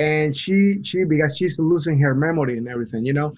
and 0.00 0.36
she 0.36 0.56
she 0.82 1.04
because 1.04 1.36
she's 1.36 1.58
losing 1.58 1.98
her 1.98 2.14
memory 2.14 2.56
and 2.58 2.68
everything 2.68 3.04
you 3.04 3.12
know? 3.12 3.34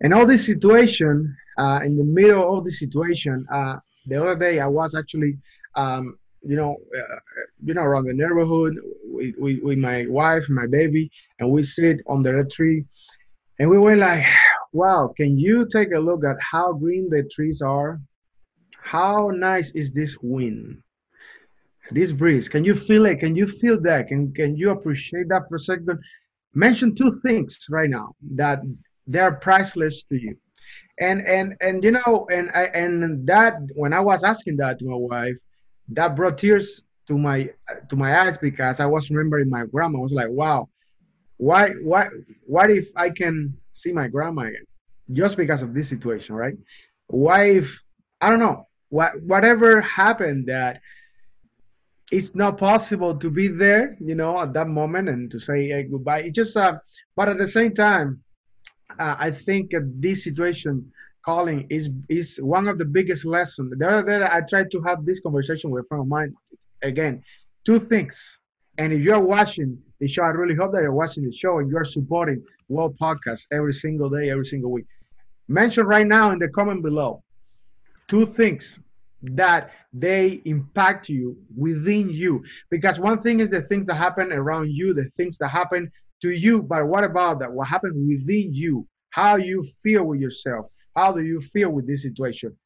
And 0.00 0.12
all 0.12 0.26
this 0.26 0.46
situation 0.46 1.14
uh, 1.58 1.80
in 1.84 1.96
the 1.96 2.04
middle 2.04 2.46
of 2.56 2.64
the 2.64 2.70
situation 2.70 3.46
uh, 3.50 3.76
the 4.06 4.16
other 4.20 4.38
day 4.38 4.60
i 4.60 4.66
was 4.66 4.94
actually 4.94 5.32
um, 5.76 6.18
you 6.42 6.56
know 6.56 6.76
uh, 7.00 7.20
you 7.64 7.74
know 7.74 7.82
around 7.82 8.04
the 8.06 8.12
neighborhood 8.12 8.74
with, 9.04 9.34
with, 9.38 9.58
with 9.62 9.78
my 9.78 10.06
wife 10.08 10.44
my 10.48 10.66
baby 10.66 11.10
and 11.38 11.50
we 11.50 11.62
sit 11.62 12.00
under 12.08 12.38
a 12.38 12.48
tree. 12.48 12.84
And 13.58 13.70
we 13.70 13.78
were 13.78 13.96
like 13.96 14.24
wow 14.72 15.12
can 15.16 15.38
you 15.38 15.66
take 15.66 15.92
a 15.92 16.04
look 16.08 16.22
at 16.24 16.36
how 16.40 16.72
green 16.72 17.08
the 17.10 17.22
trees 17.34 17.62
are? 17.62 18.00
How 18.78 19.30
nice 19.30 19.70
is 19.70 19.94
this 19.94 20.16
wind 20.20 20.83
this 21.90 22.12
breeze 22.12 22.48
can 22.48 22.64
you 22.64 22.74
feel 22.74 23.06
it? 23.06 23.20
Can 23.20 23.36
you 23.36 23.46
feel 23.46 23.80
that? 23.82 24.08
Can, 24.08 24.32
can 24.32 24.56
you 24.56 24.70
appreciate 24.70 25.28
that 25.28 25.48
for 25.48 25.56
a 25.56 25.58
second? 25.58 25.98
Mention 26.54 26.94
two 26.94 27.10
things 27.22 27.66
right 27.70 27.90
now 27.90 28.14
that 28.32 28.60
they're 29.06 29.32
priceless 29.32 30.02
to 30.04 30.16
you. 30.16 30.36
And 31.00 31.20
and 31.26 31.56
and 31.60 31.82
you 31.82 31.90
know 31.90 32.26
and 32.30 32.50
i 32.54 32.66
and 32.66 33.26
that 33.26 33.54
when 33.74 33.92
i 33.92 33.98
was 33.98 34.22
asking 34.22 34.58
that 34.58 34.78
to 34.78 34.84
my 34.84 34.94
wife 34.94 35.36
that 35.88 36.14
brought 36.14 36.38
tears 36.38 36.84
to 37.08 37.18
my 37.18 37.50
to 37.88 37.96
my 37.96 38.20
eyes 38.20 38.38
because 38.38 38.78
i 38.78 38.86
was 38.86 39.10
remembering 39.10 39.50
my 39.50 39.64
grandma. 39.66 39.98
I 39.98 40.02
was 40.02 40.14
like 40.14 40.28
wow. 40.30 40.68
Why 41.36 41.70
why 41.82 42.06
what 42.46 42.70
if 42.70 42.88
i 42.96 43.10
can 43.10 43.58
see 43.72 43.92
my 43.92 44.06
grandma 44.06 44.42
again? 44.42 44.64
Just 45.12 45.36
because 45.36 45.62
of 45.62 45.74
this 45.74 45.88
situation 45.88 46.36
right? 46.36 46.54
Why 47.08 47.50
if 47.50 47.82
i 48.20 48.30
don't 48.30 48.38
know 48.38 48.68
what 48.90 49.20
whatever 49.22 49.80
happened 49.80 50.46
that 50.46 50.80
it's 52.14 52.36
not 52.36 52.56
possible 52.58 53.12
to 53.16 53.28
be 53.28 53.48
there, 53.48 53.96
you 54.00 54.14
know, 54.14 54.38
at 54.38 54.52
that 54.52 54.68
moment 54.68 55.08
and 55.08 55.28
to 55.32 55.40
say 55.40 55.68
hey, 55.68 55.82
goodbye. 55.82 56.20
It 56.20 56.34
just, 56.34 56.56
uh, 56.56 56.78
but 57.16 57.28
at 57.28 57.38
the 57.38 57.46
same 57.46 57.74
time, 57.74 58.22
uh, 59.00 59.16
I 59.18 59.32
think 59.32 59.72
this 59.98 60.22
situation 60.22 60.92
Colin 61.24 61.66
is 61.70 61.90
is 62.08 62.38
one 62.40 62.68
of 62.68 62.78
the 62.78 62.84
biggest 62.84 63.24
lessons. 63.24 63.72
The 63.76 63.88
other 63.88 64.20
day, 64.20 64.26
I 64.30 64.42
tried 64.42 64.70
to 64.72 64.80
have 64.82 65.04
this 65.04 65.20
conversation 65.20 65.70
with 65.70 65.84
a 65.84 65.86
friend 65.88 66.02
of 66.02 66.08
mine. 66.08 66.32
Again, 66.82 67.22
two 67.64 67.80
things. 67.80 68.38
And 68.78 68.92
if 68.92 69.02
you're 69.02 69.26
watching 69.36 69.78
the 69.98 70.06
show, 70.06 70.22
I 70.22 70.28
really 70.28 70.54
hope 70.54 70.72
that 70.74 70.82
you're 70.82 71.00
watching 71.04 71.24
the 71.24 71.32
show 71.32 71.58
and 71.58 71.68
you're 71.70 71.84
supporting 71.84 72.44
WHOA 72.70 72.96
Podcast 72.98 73.46
every 73.52 73.72
single 73.72 74.10
day, 74.10 74.30
every 74.30 74.44
single 74.44 74.70
week. 74.70 74.86
Mention 75.48 75.84
right 75.86 76.06
now 76.06 76.30
in 76.32 76.38
the 76.38 76.48
comment 76.48 76.82
below 76.82 77.22
two 78.06 78.26
things 78.26 78.78
that 79.32 79.72
they 79.92 80.42
impact 80.44 81.08
you 81.08 81.36
within 81.56 82.10
you. 82.10 82.44
Because 82.70 83.00
one 83.00 83.18
thing 83.18 83.40
is 83.40 83.50
the 83.50 83.62
things 83.62 83.86
that 83.86 83.94
happen 83.94 84.32
around 84.32 84.70
you, 84.70 84.94
the 84.94 85.08
things 85.16 85.38
that 85.38 85.48
happen 85.48 85.90
to 86.22 86.30
you, 86.30 86.62
but 86.62 86.86
what 86.86 87.04
about 87.04 87.40
that? 87.40 87.52
What 87.52 87.68
happened 87.68 87.94
within 88.06 88.52
you? 88.52 88.86
How 89.10 89.36
you 89.36 89.64
feel 89.82 90.04
with 90.04 90.20
yourself? 90.20 90.66
How 90.96 91.12
do 91.12 91.22
you 91.22 91.40
feel 91.40 91.70
with 91.70 91.86
this 91.86 92.02
situation? 92.02 92.56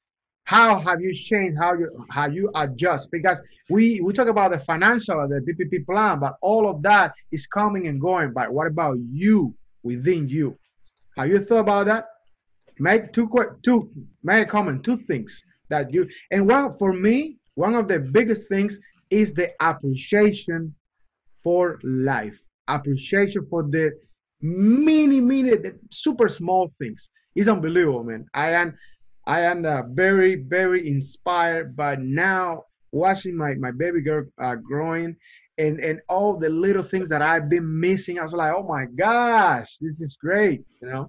How 0.45 0.79
have 0.81 1.03
you 1.03 1.13
changed? 1.15 1.59
How 1.61 1.75
you 1.75 1.91
how 2.11 2.27
you 2.29 2.51
adjust? 2.55 3.11
Because 3.11 3.41
we 3.69 4.01
we 4.01 4.15
talk 4.15 4.29
about 4.29 4.51
the 4.51 4.59
financial, 4.59 5.29
the 5.29 5.41
PPP 5.41 5.85
plan, 5.85 6.21
but 6.21 6.37
all 6.41 6.67
of 6.67 6.83
that 6.83 7.13
is 7.31 7.47
coming 7.47 7.87
and 7.87 8.01
going. 8.01 8.33
But 8.33 8.51
what 8.51 8.67
about 8.67 8.97
you 8.99 9.55
within 9.83 10.27
you? 10.27 10.57
Have 11.19 11.29
you 11.29 11.39
thought 11.39 11.61
about 11.61 11.87
that? 11.87 12.07
Make 12.79 13.13
two 13.13 13.31
two 13.63 13.91
make 14.23 14.45
a 14.45 14.51
comment. 14.51 14.85
Two 14.85 14.97
things 14.97 15.43
that 15.71 15.93
you 15.93 16.09
and 16.31 16.47
one 16.49 16.73
for 16.73 16.93
me 16.93 17.39
one 17.55 17.75
of 17.75 17.89
the 17.89 17.99
biggest 17.99 18.49
things 18.49 18.79
is 19.11 19.33
the 19.33 19.51
appreciation 19.61 20.75
for 21.43 21.81
life. 21.83 22.41
Appreciation 22.69 23.47
for 23.51 23.63
the 23.65 23.93
many 24.41 25.21
many 25.21 25.51
the 25.51 25.77
super 25.91 26.29
small 26.29 26.69
things. 26.79 27.11
It's 27.35 27.49
unbelievable 27.49 28.05
man. 28.05 28.27
I 28.35 28.53
am 28.53 28.79
i 29.27 29.41
am 29.41 29.65
uh, 29.65 29.83
very 29.91 30.37
very 30.37 30.89
inspired 30.89 31.77
by 31.77 31.97
now 31.97 32.63
watching 32.93 33.37
my 33.37 33.55
my 33.55 33.73
baby 33.73 34.01
girl 34.03 34.25
uh, 34.41 34.55
growing 34.55 35.17
and 35.59 35.81
and 35.81 36.01
all 36.09 36.39
the 36.39 36.49
little 36.49 36.83
things 36.83 37.09
that 37.11 37.23
i've 37.23 37.49
been 37.49 37.81
missing. 37.81 38.19
I 38.19 38.23
was 38.23 38.35
like 38.35 38.55
oh 38.55 38.63
my 38.63 38.85
gosh 38.97 39.79
this 39.79 40.01
is 40.01 40.17
great 40.17 40.63
you 40.81 40.89
know? 40.89 41.09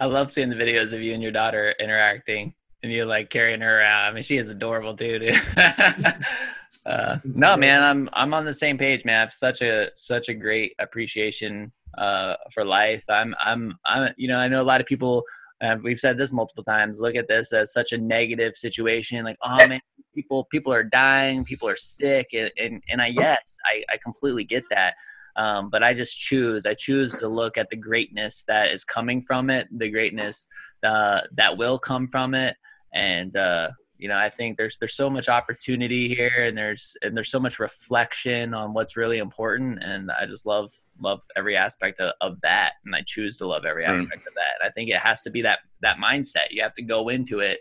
I 0.00 0.06
love 0.06 0.30
seeing 0.30 0.48
the 0.48 0.56
videos 0.64 0.92
of 0.92 1.02
you 1.02 1.12
and 1.14 1.22
your 1.22 1.32
daughter 1.32 1.74
interacting 1.80 2.54
and 2.82 2.92
you're 2.92 3.06
like 3.06 3.30
carrying 3.30 3.60
her 3.60 3.80
around. 3.80 4.10
I 4.10 4.12
mean, 4.12 4.22
she 4.22 4.36
is 4.36 4.50
adorable 4.50 4.96
too, 4.96 5.18
dude. 5.18 5.40
uh, 6.86 7.18
no, 7.24 7.56
man, 7.56 7.82
I'm 7.82 8.08
I'm 8.12 8.34
on 8.34 8.44
the 8.44 8.52
same 8.52 8.78
page, 8.78 9.04
man. 9.04 9.16
I 9.16 9.20
have 9.20 9.32
such 9.32 9.62
a 9.62 9.90
such 9.94 10.28
a 10.28 10.34
great 10.34 10.74
appreciation 10.78 11.72
uh, 11.96 12.36
for 12.52 12.64
life. 12.64 13.04
I'm 13.08 13.34
I'm 13.40 13.78
I'm 13.84 14.12
you 14.16 14.28
know 14.28 14.38
I 14.38 14.48
know 14.48 14.62
a 14.62 14.64
lot 14.64 14.80
of 14.80 14.86
people. 14.86 15.24
Uh, 15.60 15.76
we've 15.82 15.98
said 15.98 16.16
this 16.16 16.32
multiple 16.32 16.62
times. 16.62 17.00
Look 17.00 17.16
at 17.16 17.26
this 17.26 17.52
as 17.52 17.72
such 17.72 17.90
a 17.92 17.98
negative 17.98 18.54
situation. 18.54 19.24
Like, 19.24 19.38
oh 19.42 19.56
man, 19.66 19.80
people 20.14 20.44
people 20.44 20.72
are 20.72 20.84
dying, 20.84 21.44
people 21.44 21.68
are 21.68 21.76
sick, 21.76 22.28
and 22.32 22.50
and, 22.56 22.82
and 22.88 23.02
I 23.02 23.08
yes, 23.08 23.58
I 23.64 23.82
I 23.92 23.96
completely 24.02 24.44
get 24.44 24.62
that. 24.70 24.94
Um, 25.38 25.70
but 25.70 25.84
I 25.84 25.94
just 25.94 26.18
choose. 26.18 26.66
I 26.66 26.74
choose 26.74 27.14
to 27.14 27.28
look 27.28 27.56
at 27.56 27.70
the 27.70 27.76
greatness 27.76 28.44
that 28.48 28.72
is 28.72 28.84
coming 28.84 29.22
from 29.22 29.50
it, 29.50 29.68
the 29.70 29.88
greatness 29.88 30.48
uh, 30.82 31.20
that 31.36 31.56
will 31.56 31.78
come 31.78 32.08
from 32.08 32.34
it, 32.34 32.56
and 32.92 33.36
uh, 33.36 33.70
you 33.98 34.08
know 34.08 34.16
I 34.16 34.30
think 34.30 34.56
there's 34.56 34.78
there's 34.78 34.96
so 34.96 35.08
much 35.08 35.28
opportunity 35.28 36.12
here, 36.12 36.44
and 36.46 36.58
there's 36.58 36.96
and 37.02 37.16
there's 37.16 37.30
so 37.30 37.38
much 37.38 37.60
reflection 37.60 38.52
on 38.52 38.74
what's 38.74 38.96
really 38.96 39.18
important, 39.18 39.80
and 39.80 40.10
I 40.10 40.26
just 40.26 40.44
love 40.44 40.72
love 41.00 41.22
every 41.36 41.56
aspect 41.56 42.00
of, 42.00 42.14
of 42.20 42.40
that, 42.40 42.72
and 42.84 42.96
I 42.96 43.02
choose 43.06 43.36
to 43.36 43.46
love 43.46 43.64
every 43.64 43.84
aspect 43.84 44.24
mm. 44.24 44.26
of 44.26 44.34
that. 44.34 44.66
I 44.66 44.70
think 44.70 44.90
it 44.90 44.98
has 44.98 45.22
to 45.22 45.30
be 45.30 45.40
that 45.42 45.60
that 45.82 45.98
mindset. 45.98 46.50
You 46.50 46.62
have 46.62 46.74
to 46.74 46.82
go 46.82 47.10
into 47.10 47.38
it, 47.38 47.60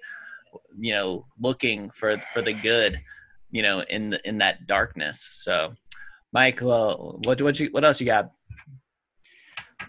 you 0.79 0.93
know, 0.95 1.27
looking 1.39 1.91
for 1.91 2.17
for 2.17 2.41
the 2.41 2.53
good, 2.53 2.99
you 3.51 3.61
know, 3.61 3.81
in 3.81 4.09
the, 4.09 4.27
in 4.27 4.39
that 4.39 4.65
darkness. 4.65 5.21
So 5.43 5.75
Mike, 6.33 6.61
well, 6.61 7.19
what 7.23 7.41
what 7.41 7.59
you 7.59 7.69
what 7.71 7.83
else 7.83 7.99
you 7.99 8.05
got? 8.05 8.31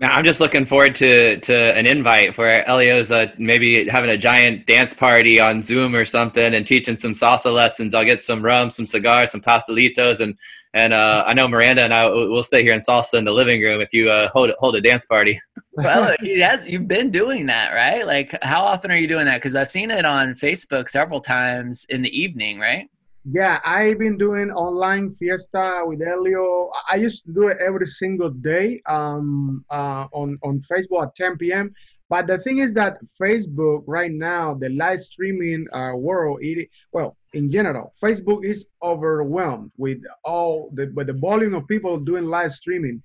Now, 0.00 0.14
I'm 0.14 0.24
just 0.24 0.38
looking 0.38 0.64
forward 0.64 0.94
to 0.96 1.38
to 1.38 1.54
an 1.76 1.86
invite 1.86 2.34
for 2.34 2.46
Elio's 2.46 3.10
uh, 3.10 3.32
maybe 3.36 3.88
having 3.88 4.10
a 4.10 4.16
giant 4.16 4.66
dance 4.66 4.94
party 4.94 5.40
on 5.40 5.62
Zoom 5.62 5.94
or 5.94 6.04
something 6.04 6.54
and 6.54 6.64
teaching 6.64 6.96
some 6.96 7.12
salsa 7.12 7.52
lessons. 7.52 7.94
I'll 7.94 8.04
get 8.04 8.22
some 8.22 8.42
rum, 8.42 8.70
some 8.70 8.86
cigars, 8.86 9.32
some 9.32 9.40
pastelitos, 9.40 10.20
and 10.20 10.36
and 10.74 10.92
uh, 10.92 11.24
I 11.26 11.34
know 11.34 11.48
Miranda 11.48 11.82
and 11.82 11.92
I 11.92 12.08
will 12.08 12.44
stay 12.44 12.62
here 12.62 12.74
in 12.74 12.80
salsa 12.80 13.18
in 13.18 13.24
the 13.24 13.32
living 13.32 13.60
room 13.60 13.80
if 13.80 13.92
you 13.92 14.08
uh, 14.08 14.28
hold 14.32 14.52
hold 14.60 14.76
a 14.76 14.80
dance 14.80 15.04
party. 15.04 15.40
well, 15.72 16.14
he 16.20 16.38
has. 16.40 16.68
You've 16.68 16.86
been 16.86 17.10
doing 17.10 17.46
that, 17.46 17.72
right? 17.74 18.06
Like, 18.06 18.36
how 18.42 18.62
often 18.62 18.92
are 18.92 18.96
you 18.96 19.08
doing 19.08 19.24
that? 19.24 19.38
Because 19.38 19.56
I've 19.56 19.70
seen 19.70 19.90
it 19.90 20.04
on 20.04 20.34
Facebook 20.34 20.88
several 20.88 21.20
times 21.20 21.86
in 21.88 22.02
the 22.02 22.20
evening, 22.20 22.60
right? 22.60 22.88
Yeah, 23.30 23.60
I've 23.62 23.98
been 23.98 24.16
doing 24.16 24.50
online 24.52 25.10
fiesta 25.10 25.82
with 25.84 26.00
Elio. 26.00 26.70
I 26.90 26.96
used 26.96 27.26
to 27.26 27.32
do 27.32 27.48
it 27.48 27.58
every 27.60 27.84
single 27.84 28.30
day 28.30 28.80
um, 28.86 29.66
uh, 29.68 30.06
on 30.12 30.38
on 30.42 30.60
Facebook 30.60 31.02
at 31.02 31.14
10 31.14 31.36
p.m. 31.36 31.74
But 32.08 32.26
the 32.26 32.38
thing 32.38 32.58
is 32.58 32.72
that 32.72 32.96
Facebook 33.20 33.84
right 33.86 34.10
now, 34.10 34.54
the 34.54 34.70
live 34.70 35.02
streaming 35.02 35.66
uh, 35.74 35.92
world, 35.94 36.38
it 36.40 36.70
well, 36.90 37.17
in 37.34 37.50
general, 37.50 37.92
Facebook 38.02 38.44
is 38.44 38.66
overwhelmed 38.82 39.70
with 39.76 39.98
all 40.24 40.70
the 40.74 40.90
with 40.94 41.08
the 41.08 41.12
volume 41.12 41.54
of 41.54 41.66
people 41.68 41.98
doing 41.98 42.24
live 42.24 42.52
streaming. 42.52 43.02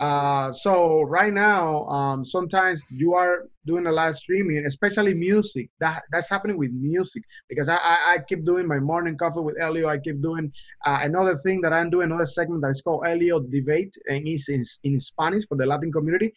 Uh, 0.00 0.52
so 0.52 1.02
right 1.02 1.32
now, 1.32 1.86
um, 1.86 2.24
sometimes 2.24 2.84
you 2.90 3.14
are 3.14 3.48
doing 3.66 3.86
a 3.86 3.92
live 3.92 4.14
streaming, 4.14 4.64
especially 4.66 5.12
music. 5.14 5.68
That 5.80 6.02
that's 6.10 6.30
happening 6.30 6.56
with 6.56 6.70
music 6.72 7.22
because 7.48 7.68
I, 7.68 7.76
I, 7.76 8.14
I 8.14 8.18
keep 8.26 8.44
doing 8.44 8.66
my 8.66 8.78
morning 8.78 9.16
coffee 9.18 9.40
with 9.40 9.60
Elio. 9.60 9.88
I 9.88 9.98
keep 9.98 10.22
doing 10.22 10.52
uh, 10.86 11.00
another 11.02 11.34
thing 11.36 11.60
that 11.62 11.72
I'm 11.72 11.90
doing, 11.90 12.06
another 12.06 12.26
segment 12.26 12.62
that 12.62 12.70
is 12.70 12.80
called 12.80 13.06
Elio 13.06 13.40
Debate, 13.40 13.94
and 14.08 14.26
it's 14.26 14.48
in, 14.48 14.62
in 14.84 14.98
Spanish 15.00 15.46
for 15.46 15.56
the 15.56 15.66
Latin 15.66 15.92
community. 15.92 16.32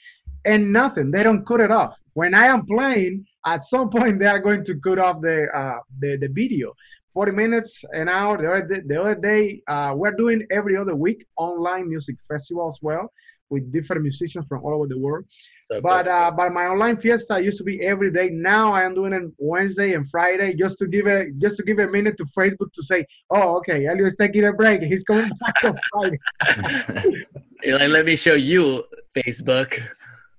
And 0.45 0.71
nothing, 0.71 1.11
they 1.11 1.23
don't 1.23 1.45
cut 1.45 1.59
it 1.59 1.71
off. 1.71 1.99
When 2.13 2.33
I 2.33 2.45
am 2.45 2.65
playing, 2.65 3.25
at 3.45 3.63
some 3.63 3.89
point 3.95 4.19
they 4.19 4.27
are 4.27 4.39
going 4.39 4.63
to 4.63 4.75
cut 4.79 4.99
off 4.99 5.21
the 5.21 5.47
uh, 5.53 5.79
the, 5.99 6.17
the 6.17 6.29
video 6.29 6.73
40 7.13 7.31
minutes 7.31 7.83
an 7.91 8.09
hour. 8.09 8.37
The 8.37 8.51
other 8.51 8.67
day, 8.67 8.81
the 8.85 9.01
other 9.01 9.15
day 9.15 9.61
uh, 9.67 9.93
we're 9.95 10.15
doing 10.15 10.45
every 10.51 10.77
other 10.77 10.95
week 10.95 11.25
online 11.37 11.89
music 11.89 12.17
festival 12.27 12.67
as 12.67 12.79
well 12.81 13.11
with 13.49 13.71
different 13.71 14.03
musicians 14.03 14.45
from 14.47 14.63
all 14.63 14.75
over 14.75 14.87
the 14.87 14.97
world. 14.97 15.25
So 15.63 15.81
but 15.81 16.03
cool. 16.03 16.13
uh, 16.13 16.31
but 16.31 16.53
my 16.53 16.67
online 16.67 16.97
fiesta 16.97 17.41
used 17.43 17.57
to 17.57 17.63
be 17.63 17.81
every 17.81 18.11
day. 18.11 18.29
Now 18.29 18.73
i 18.73 18.83
am 18.83 18.93
doing 18.93 19.13
it 19.13 19.23
wednesday 19.37 19.93
and 19.93 20.09
friday 20.09 20.53
just 20.53 20.77
to 20.79 20.87
give 20.87 21.07
it 21.07 21.37
just 21.39 21.57
to 21.57 21.63
give 21.63 21.79
a 21.79 21.87
minute 21.87 22.15
to 22.17 22.25
facebook 22.37 22.71
to 22.73 22.83
say 22.83 23.05
oh 23.31 23.57
okay 23.57 23.85
elio's 23.87 24.15
taking 24.15 24.45
a 24.45 24.53
break. 24.53 24.83
He's 24.83 25.03
coming 25.03 25.31
back 25.39 25.63
on 25.63 25.79
friday. 25.91 27.09
You're 27.63 27.79
like 27.79 27.89
let 27.89 28.05
me 28.05 28.15
show 28.15 28.35
you 28.35 28.83
facebook. 29.15 29.81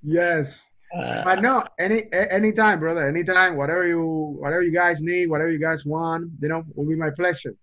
Yes 0.02 0.72
uh, 0.96 1.22
but 1.24 1.40
no, 1.40 1.64
any 1.78 2.12
anytime, 2.12 2.80
brother, 2.80 3.06
anytime, 3.06 3.56
whatever 3.56 3.86
you 3.86 4.36
whatever 4.38 4.62
you 4.62 4.72
guys 4.72 5.02
need, 5.02 5.30
whatever 5.30 5.50
you 5.50 5.58
guys 5.58 5.86
want, 5.86 6.30
you 6.40 6.48
know, 6.48 6.64
will 6.74 6.86
be 6.86 6.96
my 6.96 7.10
pleasure. 7.10 7.54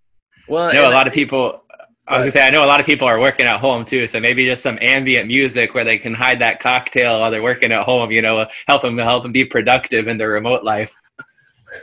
Well, 0.48 0.68
I 0.68 0.72
know 0.72 0.88
a 0.88 0.92
lot 0.92 1.06
of 1.06 1.12
people. 1.12 1.62
I 2.06 2.12
was 2.16 2.20
gonna 2.22 2.32
say 2.32 2.46
I 2.46 2.50
know 2.50 2.64
a 2.64 2.66
lot 2.66 2.80
of 2.80 2.86
people 2.86 3.06
are 3.06 3.20
working 3.20 3.44
at 3.44 3.60
home 3.60 3.84
too, 3.84 4.06
so 4.06 4.18
maybe 4.18 4.46
just 4.46 4.62
some 4.62 4.78
ambient 4.80 5.26
music 5.26 5.74
where 5.74 5.84
they 5.84 5.98
can 5.98 6.14
hide 6.14 6.38
that 6.38 6.58
cocktail 6.58 7.20
while 7.20 7.30
they're 7.30 7.42
working 7.42 7.70
at 7.70 7.82
home. 7.82 8.10
You 8.10 8.22
know, 8.22 8.46
help 8.66 8.80
them 8.80 8.96
help 8.96 9.24
them 9.24 9.32
be 9.32 9.44
productive 9.44 10.08
in 10.08 10.16
their 10.16 10.30
remote 10.30 10.64
life. 10.64 10.94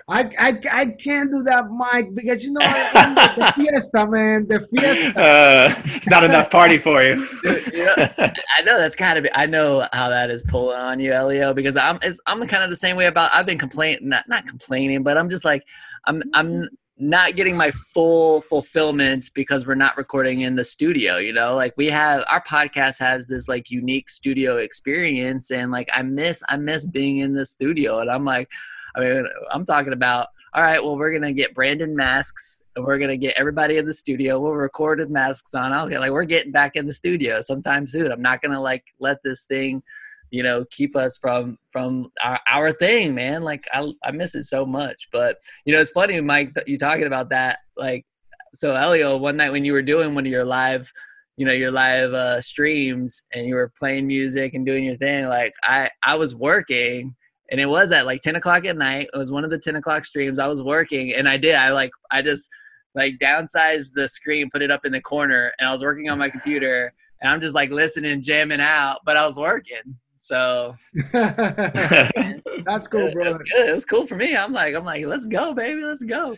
I, 0.07 0.29
I, 0.39 0.59
I 0.71 0.85
can't 0.87 1.31
do 1.31 1.43
that, 1.43 1.69
Mike, 1.69 2.13
because 2.13 2.43
you 2.43 2.51
know 2.53 2.59
the 2.61 3.53
fiesta, 3.55 4.07
man. 4.07 4.47
The 4.47 4.59
fiesta. 4.59 5.19
Uh, 5.19 5.81
it's 5.85 6.09
not 6.09 6.23
enough 6.23 6.49
party 6.49 6.77
for 6.77 7.03
you. 7.03 7.27
you 7.43 7.85
know, 7.85 7.95
I 7.97 8.61
know 8.63 8.77
that's 8.77 8.95
gotta 8.95 9.21
be. 9.21 9.29
I 9.33 9.45
know 9.45 9.87
how 9.93 10.09
that 10.09 10.29
is 10.29 10.43
pulling 10.43 10.77
on 10.77 10.99
you, 10.99 11.13
Elio, 11.13 11.53
because 11.53 11.77
I'm 11.77 11.99
it's, 12.01 12.19
I'm 12.25 12.45
kind 12.47 12.63
of 12.63 12.69
the 12.69 12.75
same 12.75 12.95
way 12.95 13.07
about. 13.07 13.31
I've 13.33 13.45
been 13.45 13.57
complaining, 13.57 14.09
not 14.09 14.27
not 14.27 14.45
complaining, 14.47 15.03
but 15.03 15.17
I'm 15.17 15.29
just 15.29 15.45
like 15.45 15.63
I'm 16.05 16.23
I'm 16.33 16.67
not 16.97 17.35
getting 17.35 17.57
my 17.57 17.71
full 17.71 18.41
fulfillment 18.41 19.29
because 19.33 19.67
we're 19.67 19.75
not 19.75 19.97
recording 19.97 20.41
in 20.41 20.55
the 20.55 20.65
studio. 20.65 21.17
You 21.17 21.33
know, 21.33 21.55
like 21.55 21.73
we 21.77 21.87
have 21.87 22.23
our 22.29 22.43
podcast 22.43 22.99
has 22.99 23.27
this 23.27 23.47
like 23.47 23.69
unique 23.69 24.09
studio 24.09 24.57
experience, 24.57 25.51
and 25.51 25.71
like 25.71 25.89
I 25.93 26.01
miss 26.01 26.41
I 26.49 26.57
miss 26.57 26.87
being 26.87 27.17
in 27.17 27.33
the 27.33 27.45
studio, 27.45 27.99
and 27.99 28.09
I'm 28.09 28.25
like 28.25 28.49
I 28.95 28.99
mean, 28.99 29.25
I'm 29.51 29.65
talking 29.65 29.93
about, 29.93 30.27
all 30.53 30.63
right, 30.63 30.81
well, 30.81 30.97
we're 30.97 31.11
going 31.11 31.21
to 31.23 31.33
get 31.33 31.53
Brandon 31.53 31.95
masks 31.95 32.63
and 32.75 32.85
we're 32.85 32.97
going 32.97 33.09
to 33.09 33.17
get 33.17 33.35
everybody 33.37 33.77
in 33.77 33.85
the 33.85 33.93
studio. 33.93 34.39
We'll 34.39 34.53
record 34.53 34.99
with 34.99 35.09
masks 35.09 35.53
on. 35.53 35.89
Get 35.89 35.99
like, 35.99 36.11
we're 36.11 36.23
getting 36.23 36.51
back 36.51 36.75
in 36.75 36.85
the 36.85 36.93
studio 36.93 37.41
sometime 37.41 37.87
soon. 37.87 38.11
I'm 38.11 38.21
not 38.21 38.41
going 38.41 38.53
to 38.53 38.59
like 38.59 38.85
let 38.99 39.17
this 39.23 39.43
thing, 39.45 39.83
you 40.31 40.43
know, 40.43 40.63
keep 40.71 40.95
us 40.95 41.17
from, 41.17 41.57
from 41.71 42.09
our, 42.23 42.39
our 42.49 42.71
thing, 42.71 43.15
man. 43.15 43.43
Like 43.43 43.67
I, 43.73 43.91
I 44.03 44.11
miss 44.11 44.33
it 44.33 44.43
so 44.43 44.65
much, 44.65 45.09
but 45.11 45.37
you 45.65 45.73
know, 45.73 45.81
it's 45.81 45.91
funny, 45.91 46.21
Mike, 46.21 46.53
you 46.67 46.77
talking 46.77 47.07
about 47.07 47.29
that. 47.29 47.59
Like, 47.75 48.05
so 48.53 48.73
Elio, 48.73 49.17
one 49.17 49.35
night 49.35 49.51
when 49.51 49.65
you 49.65 49.73
were 49.73 49.81
doing 49.81 50.15
one 50.15 50.25
of 50.25 50.31
your 50.31 50.45
live, 50.45 50.89
you 51.37 51.45
know 51.45 51.51
your 51.51 51.71
live 51.71 52.13
uh, 52.13 52.39
streams 52.39 53.21
and 53.33 53.45
you 53.45 53.55
were 53.55 53.71
playing 53.77 54.07
music 54.07 54.53
and 54.53 54.65
doing 54.65 54.85
your 54.85 54.95
thing 54.95 55.25
like 55.25 55.53
i 55.63 55.89
i 56.03 56.15
was 56.15 56.33
working 56.33 57.13
and 57.51 57.59
it 57.59 57.65
was 57.65 57.91
at 57.91 58.05
like 58.05 58.21
10 58.21 58.35
o'clock 58.35 58.65
at 58.65 58.77
night. 58.77 59.07
It 59.13 59.17
was 59.17 59.31
one 59.31 59.43
of 59.43 59.51
the 59.51 59.59
10 59.59 59.75
o'clock 59.75 60.05
streams. 60.05 60.39
I 60.39 60.47
was 60.47 60.61
working 60.61 61.13
and 61.13 61.29
i 61.29 61.37
did. 61.37 61.55
I 61.55 61.69
like 61.69 61.91
i 62.11 62.21
just 62.21 62.49
like 62.95 63.17
downsized 63.19 63.93
the 63.93 64.07
screen, 64.07 64.49
put 64.49 64.61
it 64.61 64.71
up 64.71 64.85
in 64.85 64.91
the 64.91 65.01
corner, 65.01 65.51
and 65.59 65.67
I 65.67 65.71
was 65.71 65.83
working 65.83 66.09
on 66.09 66.17
my 66.17 66.29
computer, 66.29 66.93
and 67.21 67.29
I'm 67.29 67.41
just 67.41 67.53
like 67.53 67.69
listening, 67.69 68.21
jamming 68.21 68.61
out, 68.61 68.99
but 69.05 69.17
I 69.17 69.25
was 69.25 69.37
working. 69.37 69.97
So 70.25 70.75
that's 71.13 72.87
cool, 72.87 73.11
bro. 73.11 73.25
It 73.25 73.29
was, 73.29 73.37
good. 73.37 73.69
it 73.69 73.73
was 73.75 73.85
cool 73.85 74.07
for 74.07 74.15
me. 74.15 74.35
I'm 74.35 74.51
like, 74.51 74.73
I'm 74.73 74.83
like, 74.83 75.05
let's 75.05 75.27
go, 75.27 75.53
baby, 75.53 75.83
let's 75.83 76.01
go. 76.01 76.35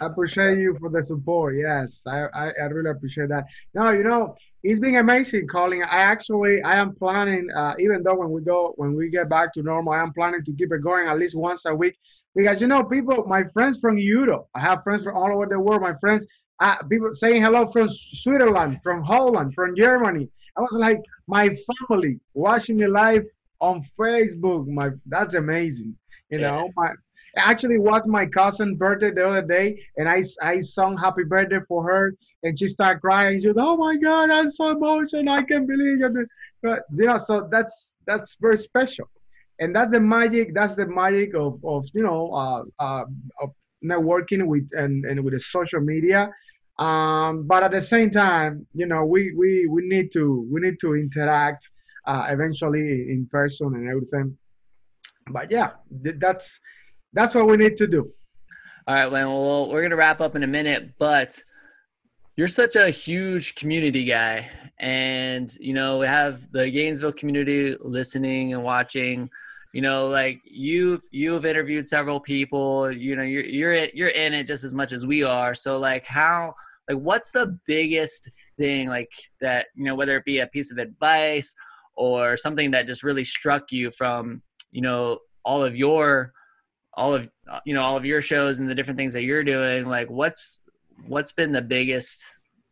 I 0.00 0.06
appreciate 0.06 0.58
you 0.58 0.76
for 0.80 0.90
the 0.90 1.00
support. 1.00 1.54
Yes, 1.56 2.02
I, 2.04 2.26
I, 2.34 2.52
I 2.60 2.64
really 2.64 2.90
appreciate 2.90 3.28
that. 3.28 3.44
No, 3.74 3.90
you 3.90 4.02
know, 4.02 4.34
it's 4.64 4.80
been 4.80 4.96
amazing 4.96 5.46
Colin. 5.46 5.84
I 5.84 6.00
actually, 6.00 6.60
I 6.64 6.78
am 6.78 6.96
planning, 6.96 7.46
uh, 7.54 7.74
even 7.78 8.02
though 8.02 8.16
when 8.16 8.30
we 8.32 8.42
go, 8.42 8.72
when 8.74 8.96
we 8.96 9.08
get 9.08 9.28
back 9.28 9.52
to 9.52 9.62
normal, 9.62 9.92
I 9.92 10.02
am 10.02 10.12
planning 10.12 10.42
to 10.42 10.52
keep 10.52 10.72
it 10.72 10.82
going 10.82 11.06
at 11.06 11.16
least 11.16 11.38
once 11.38 11.64
a 11.64 11.72
week 11.72 11.96
because 12.34 12.60
you 12.60 12.66
know, 12.66 12.82
people, 12.82 13.22
my 13.28 13.44
friends 13.44 13.78
from 13.78 13.98
Europe, 13.98 14.48
I 14.56 14.60
have 14.62 14.82
friends 14.82 15.04
from 15.04 15.16
all 15.16 15.32
over 15.32 15.46
the 15.46 15.60
world. 15.60 15.82
My 15.82 15.94
friends, 16.00 16.26
uh, 16.58 16.74
people 16.90 17.12
saying 17.12 17.40
hello 17.40 17.68
from 17.68 17.88
Switzerland, 17.88 18.80
from 18.82 19.04
Holland, 19.04 19.54
from 19.54 19.76
Germany. 19.76 20.28
I 20.58 20.60
was 20.60 20.76
like, 20.78 21.00
my 21.28 21.54
family 21.88 22.18
watching 22.34 22.78
me 22.78 22.88
live 22.88 23.24
on 23.60 23.80
Facebook. 23.98 24.66
My 24.66 24.90
that's 25.06 25.34
amazing. 25.34 25.96
You 26.30 26.38
know, 26.38 26.64
yeah. 26.64 26.72
my 26.76 26.88
actually 27.36 27.78
was 27.78 28.06
my 28.08 28.26
cousin' 28.26 28.76
birthday 28.76 29.12
the 29.12 29.26
other 29.26 29.46
day, 29.46 29.80
and 29.96 30.08
I 30.08 30.22
I 30.42 30.58
sung 30.60 30.96
happy 30.98 31.24
birthday 31.24 31.60
for 31.66 31.84
her, 31.84 32.14
and 32.42 32.58
she 32.58 32.66
started 32.66 33.00
crying. 33.00 33.38
She 33.38 33.44
said, 33.44 33.54
"Oh 33.56 33.76
my 33.76 33.96
God, 33.96 34.30
I'm 34.30 34.50
so 34.50 34.70
emotional! 34.70 35.28
I 35.32 35.42
can't 35.42 35.66
believe 35.66 36.02
it." 36.02 36.28
But 36.62 36.82
you 36.96 37.06
know, 37.06 37.18
so 37.18 37.48
that's 37.50 37.96
that's 38.06 38.36
very 38.40 38.58
special, 38.58 39.08
and 39.60 39.74
that's 39.74 39.92
the 39.92 40.00
magic. 40.00 40.54
That's 40.54 40.76
the 40.76 40.88
magic 40.88 41.36
of 41.36 41.64
of 41.64 41.86
you 41.94 42.02
know 42.02 42.30
uh, 42.32 42.62
uh, 42.80 43.04
of 43.40 43.50
networking 43.84 44.46
with 44.46 44.68
and 44.72 45.04
and 45.04 45.22
with 45.24 45.34
the 45.34 45.40
social 45.40 45.80
media 45.80 46.30
um, 46.78 47.46
but 47.46 47.62
at 47.64 47.72
the 47.72 47.82
same 47.82 48.10
time, 48.10 48.66
you 48.72 48.86
know, 48.86 49.04
we, 49.04 49.32
we, 49.36 49.66
we 49.66 49.88
need 49.88 50.12
to 50.12 50.48
we 50.50 50.60
need 50.60 50.78
to 50.80 50.94
interact 50.94 51.68
uh, 52.06 52.26
eventually 52.30 53.10
in 53.10 53.28
person 53.30 53.74
and 53.74 53.88
everything. 53.88 54.36
But 55.30 55.50
yeah, 55.50 55.70
that's 55.90 56.60
that's 57.12 57.34
what 57.34 57.48
we 57.48 57.56
need 57.56 57.76
to 57.76 57.86
do. 57.86 58.08
All 58.86 58.94
right, 58.94 59.10
well, 59.10 59.68
we're 59.68 59.82
gonna 59.82 59.96
wrap 59.96 60.20
up 60.20 60.36
in 60.36 60.42
a 60.44 60.46
minute, 60.46 60.94
but 60.98 61.38
you're 62.36 62.48
such 62.48 62.76
a 62.76 62.90
huge 62.90 63.56
community 63.56 64.04
guy, 64.04 64.48
and 64.78 65.52
you 65.58 65.74
know 65.74 65.98
we 65.98 66.06
have 66.06 66.50
the 66.52 66.70
Gainesville 66.70 67.12
community 67.12 67.76
listening 67.80 68.54
and 68.54 68.62
watching 68.62 69.28
you 69.74 69.82
know 69.82 70.08
like 70.08 70.40
you've 70.44 71.02
you've 71.10 71.44
interviewed 71.44 71.86
several 71.86 72.18
people 72.18 72.90
you 72.90 73.14
know 73.14 73.22
you're 73.22 73.44
you're 73.44 73.74
you're 73.92 74.08
in 74.08 74.32
it 74.32 74.44
just 74.44 74.64
as 74.64 74.74
much 74.74 74.92
as 74.92 75.04
we 75.04 75.22
are 75.22 75.54
so 75.54 75.78
like 75.78 76.06
how 76.06 76.54
like 76.88 76.98
what's 76.98 77.32
the 77.32 77.58
biggest 77.66 78.30
thing 78.56 78.88
like 78.88 79.12
that 79.40 79.66
you 79.74 79.84
know 79.84 79.94
whether 79.94 80.16
it 80.16 80.24
be 80.24 80.38
a 80.38 80.46
piece 80.46 80.70
of 80.70 80.78
advice 80.78 81.54
or 81.96 82.36
something 82.36 82.70
that 82.70 82.86
just 82.86 83.02
really 83.02 83.24
struck 83.24 83.70
you 83.72 83.90
from 83.90 84.42
you 84.70 84.80
know 84.80 85.18
all 85.44 85.64
of 85.64 85.76
your 85.76 86.32
all 86.98 87.14
of 87.14 87.28
you 87.64 87.74
know 87.74 87.82
all 87.82 87.96
of 87.96 88.04
your 88.04 88.20
shows 88.20 88.58
and 88.58 88.68
the 88.68 88.74
different 88.74 88.98
things 88.98 89.12
that 89.12 89.22
you're 89.22 89.44
doing? 89.44 89.86
Like 89.86 90.10
what's 90.10 90.62
what's 91.06 91.32
been 91.32 91.52
the 91.52 91.62
biggest 91.62 92.22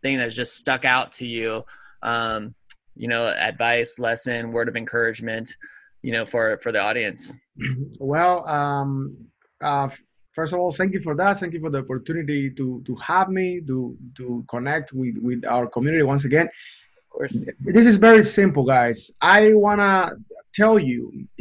thing 0.03 0.19
that's 0.19 0.35
just 0.35 0.57
stuck 0.57 0.85
out 0.85 1.13
to 1.13 1.27
you? 1.27 1.63
Um 2.03 2.55
you 2.95 3.09
know 3.09 3.27
advice 3.27 3.99
lesson 3.99 4.53
word 4.53 4.69
of 4.69 4.77
encouragement 4.77 5.55
you 6.03 6.13
know 6.13 6.25
for 6.25 6.59
for 6.59 6.73
the 6.73 6.81
audience? 6.81 7.33
Well 8.01 8.47
um 8.47 9.17
uh 9.61 9.89
first 10.37 10.53
of 10.53 10.59
all, 10.61 10.71
thank 10.71 10.93
you 10.93 11.01
for 11.01 11.15
that. 11.21 11.39
Thank 11.41 11.53
you 11.55 11.61
for 11.61 11.71
the 11.71 11.83
opportunity 11.87 12.43
to 12.59 12.67
to 12.89 12.95
have 13.11 13.29
me 13.39 13.49
to 13.71 13.79
to 14.19 14.45
connect 14.55 14.93
with 15.01 15.17
with 15.29 15.41
our 15.55 15.67
community 15.75 16.05
once 16.15 16.25
again. 16.31 16.47
Of 16.47 17.07
course. 17.15 17.37
This 17.77 17.87
is 17.93 17.97
very 18.09 18.25
simple, 18.41 18.65
guys. 18.77 18.99
I 19.39 19.41
wanna 19.65 20.13
tell 20.61 20.77
you, 20.79 21.01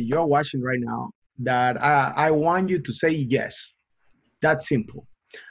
you're 0.10 0.30
watching 0.36 0.62
right 0.70 0.84
now, 0.94 1.02
that 1.40 1.82
I, 1.82 2.14
I 2.28 2.32
want 2.32 2.70
you 2.70 2.80
to 2.80 2.94
say 3.02 3.12
yes. 3.12 3.74
That's 4.42 4.68
simple. 4.68 5.06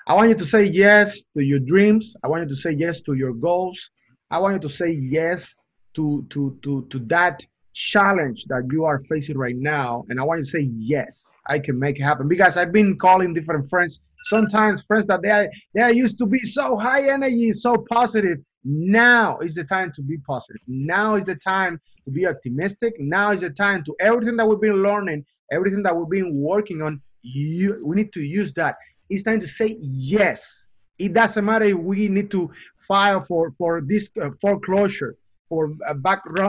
I 0.07 0.15
want 0.15 0.29
you 0.31 0.35
to 0.37 0.47
say 0.47 0.65
yes 0.65 1.29
to 1.37 1.43
your 1.43 1.59
dreams. 1.59 2.15
I 2.23 2.29
want 2.29 2.43
you 2.45 2.49
to 2.49 2.61
say 2.65 2.73
yes 2.73 3.01
to 3.03 3.15
your 3.15 3.35
goals. 3.35 3.91
I 4.31 4.39
want 4.39 4.55
you 4.55 4.61
to 4.61 4.69
say 4.69 4.91
yes 4.91 5.57
to 5.95 6.27
to 6.31 6.59
to 6.65 6.87
to 6.91 6.99
that 7.15 7.45
challenge 7.75 8.45
that 8.47 8.67
you 8.71 8.85
are 8.85 9.01
facing 9.01 9.37
right 9.37 9.57
now 9.57 10.05
and 10.09 10.21
i 10.21 10.23
want 10.23 10.39
you 10.39 10.45
to 10.45 10.51
say 10.51 10.69
yes 10.77 11.41
i 11.49 11.59
can 11.59 11.79
make 11.79 11.99
it 11.99 12.05
happen. 12.05 12.29
Because 12.29 12.57
i've 12.57 12.73
been 12.73 12.97
calling 12.99 13.35
different 13.35 13.69
friends. 13.69 14.01
Sometimes 14.23 14.83
friends 14.83 15.07
that 15.07 15.21
they 15.23 15.31
are 15.31 15.49
they 15.75 15.83
are 15.83 15.93
used 15.93 16.19
to 16.19 16.27
be 16.27 16.39
so 16.39 16.77
high 16.77 17.11
energy 17.11 17.53
so 17.53 17.85
positive. 17.91 18.39
Now 18.65 19.39
is 19.41 19.55
the 19.55 19.65
time 19.65 19.93
to 19.93 20.03
be 20.03 20.17
positive. 20.27 20.63
Now 20.67 21.17
is 21.17 21.27
the 21.27 21.35
time 21.35 21.79
to 22.07 22.11
be 22.11 22.27
optimistic. 22.27 22.95
Now 22.99 23.33
is 23.33 23.43
the 23.43 23.51
time 23.51 23.85
to 23.85 23.95
everything 24.01 24.37
that 24.39 24.49
we've 24.49 24.61
been 24.61 24.83
learning 24.83 25.27
everything 25.53 25.83
that 25.83 25.97
we've 25.97 26.09
been 26.09 26.35
working 26.35 26.83
on 26.83 27.01
you 27.23 27.83
we 27.85 27.97
need 27.97 28.13
to 28.13 28.21
use 28.21 28.53
that. 28.55 28.77
It's 29.11 29.23
time 29.23 29.41
to 29.41 29.49
say 29.49 29.77
yes. 29.81 30.69
It 30.99 31.13
doesn't 31.13 31.45
matter 31.45 31.65
if 31.67 31.77
we 31.77 32.09
need 32.09 32.31
to 32.31 32.51
file 32.87 33.23
for 33.23 33.51
for 33.53 33.81
this 33.81 34.11
uh, 34.23 34.31
foreclosure 34.41 35.17
for 35.55 35.71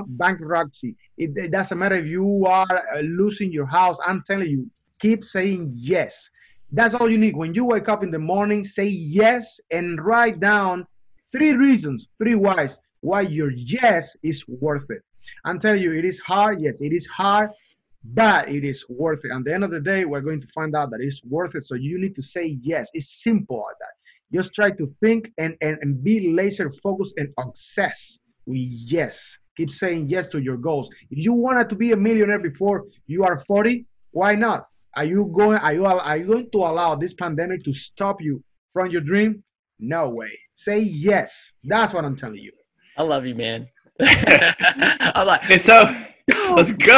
bankruptcy. 0.07 0.95
It, 1.17 1.31
it, 1.35 1.51
doesn't 1.51 1.77
matter 1.77 1.95
if 1.95 2.07
you 2.07 2.45
are 2.47 2.67
uh, 2.69 3.01
losing 3.01 3.51
your 3.51 3.67
house. 3.67 3.97
I'm 4.03 4.23
telling 4.25 4.49
you, 4.49 4.69
keep 4.99 5.23
saying 5.23 5.71
yes. 5.75 6.29
That's 6.71 6.95
all 6.95 7.09
you 7.09 7.19
need. 7.19 7.35
When 7.35 7.53
you 7.53 7.65
wake 7.65 7.87
up 7.87 8.03
in 8.03 8.09
the 8.09 8.19
morning, 8.19 8.63
say 8.63 8.87
yes 8.87 9.59
and 9.71 10.03
write 10.03 10.39
down 10.39 10.87
three 11.31 11.53
reasons, 11.53 12.07
three 12.17 12.35
whys 12.35 12.79
why 13.01 13.21
your 13.21 13.51
yes 13.51 14.17
is 14.23 14.43
worth 14.47 14.87
it. 14.89 15.03
I'm 15.45 15.59
telling 15.59 15.83
you, 15.83 15.93
it 15.93 16.05
is 16.05 16.19
hard. 16.19 16.61
Yes, 16.61 16.81
it 16.81 16.91
is 16.91 17.05
hard, 17.05 17.51
but 18.03 18.49
it 18.49 18.63
is 18.63 18.83
worth 18.89 19.21
it. 19.23 19.31
At 19.31 19.43
the 19.43 19.53
end 19.53 19.63
of 19.63 19.69
the 19.69 19.81
day, 19.81 20.05
we're 20.05 20.21
going 20.21 20.41
to 20.41 20.47
find 20.47 20.75
out 20.75 20.89
that 20.91 21.01
it's 21.01 21.23
worth 21.25 21.53
it. 21.53 21.63
So 21.63 21.75
you 21.75 21.99
need 22.01 22.15
to 22.15 22.23
say 22.23 22.57
yes. 22.61 22.89
It's 22.95 23.23
simple 23.23 23.57
like 23.57 23.77
that. 23.79 23.93
Just 24.33 24.55
try 24.55 24.71
to 24.71 24.87
think 24.99 25.31
and, 25.37 25.55
and, 25.61 25.77
and 25.81 26.03
be 26.03 26.31
laser 26.31 26.71
focused 26.71 27.13
and 27.17 27.29
obsess 27.37 28.19
yes. 28.47 29.39
Keep 29.57 29.71
saying 29.71 30.09
yes 30.09 30.27
to 30.29 30.39
your 30.39 30.57
goals. 30.57 30.89
If 31.09 31.23
you 31.23 31.33
wanted 31.33 31.69
to 31.69 31.75
be 31.75 31.91
a 31.93 31.97
millionaire 31.97 32.39
before 32.39 32.85
you 33.07 33.23
are 33.23 33.39
40, 33.39 33.85
why 34.11 34.35
not? 34.35 34.67
Are 34.95 35.03
you 35.03 35.25
going 35.27 35.57
are 35.57 35.73
you 35.73 35.85
are 35.85 36.17
you 36.17 36.25
going 36.25 36.49
to 36.51 36.57
allow 36.59 36.95
this 36.95 37.13
pandemic 37.13 37.63
to 37.65 37.73
stop 37.73 38.21
you 38.21 38.43
from 38.71 38.89
your 38.91 39.01
dream? 39.01 39.43
No 39.79 40.09
way. 40.09 40.31
Say 40.53 40.79
yes. 40.79 41.51
That's 41.63 41.93
what 41.93 42.05
I'm 42.05 42.15
telling 42.15 42.37
you. 42.37 42.51
I 42.97 43.03
love 43.03 43.25
you, 43.25 43.35
man. 43.35 43.67
I'm 44.01 45.27
like, 45.27 45.49
it's 45.49 45.65
so 45.65 45.93
let's 46.55 46.71
go. 46.73 46.97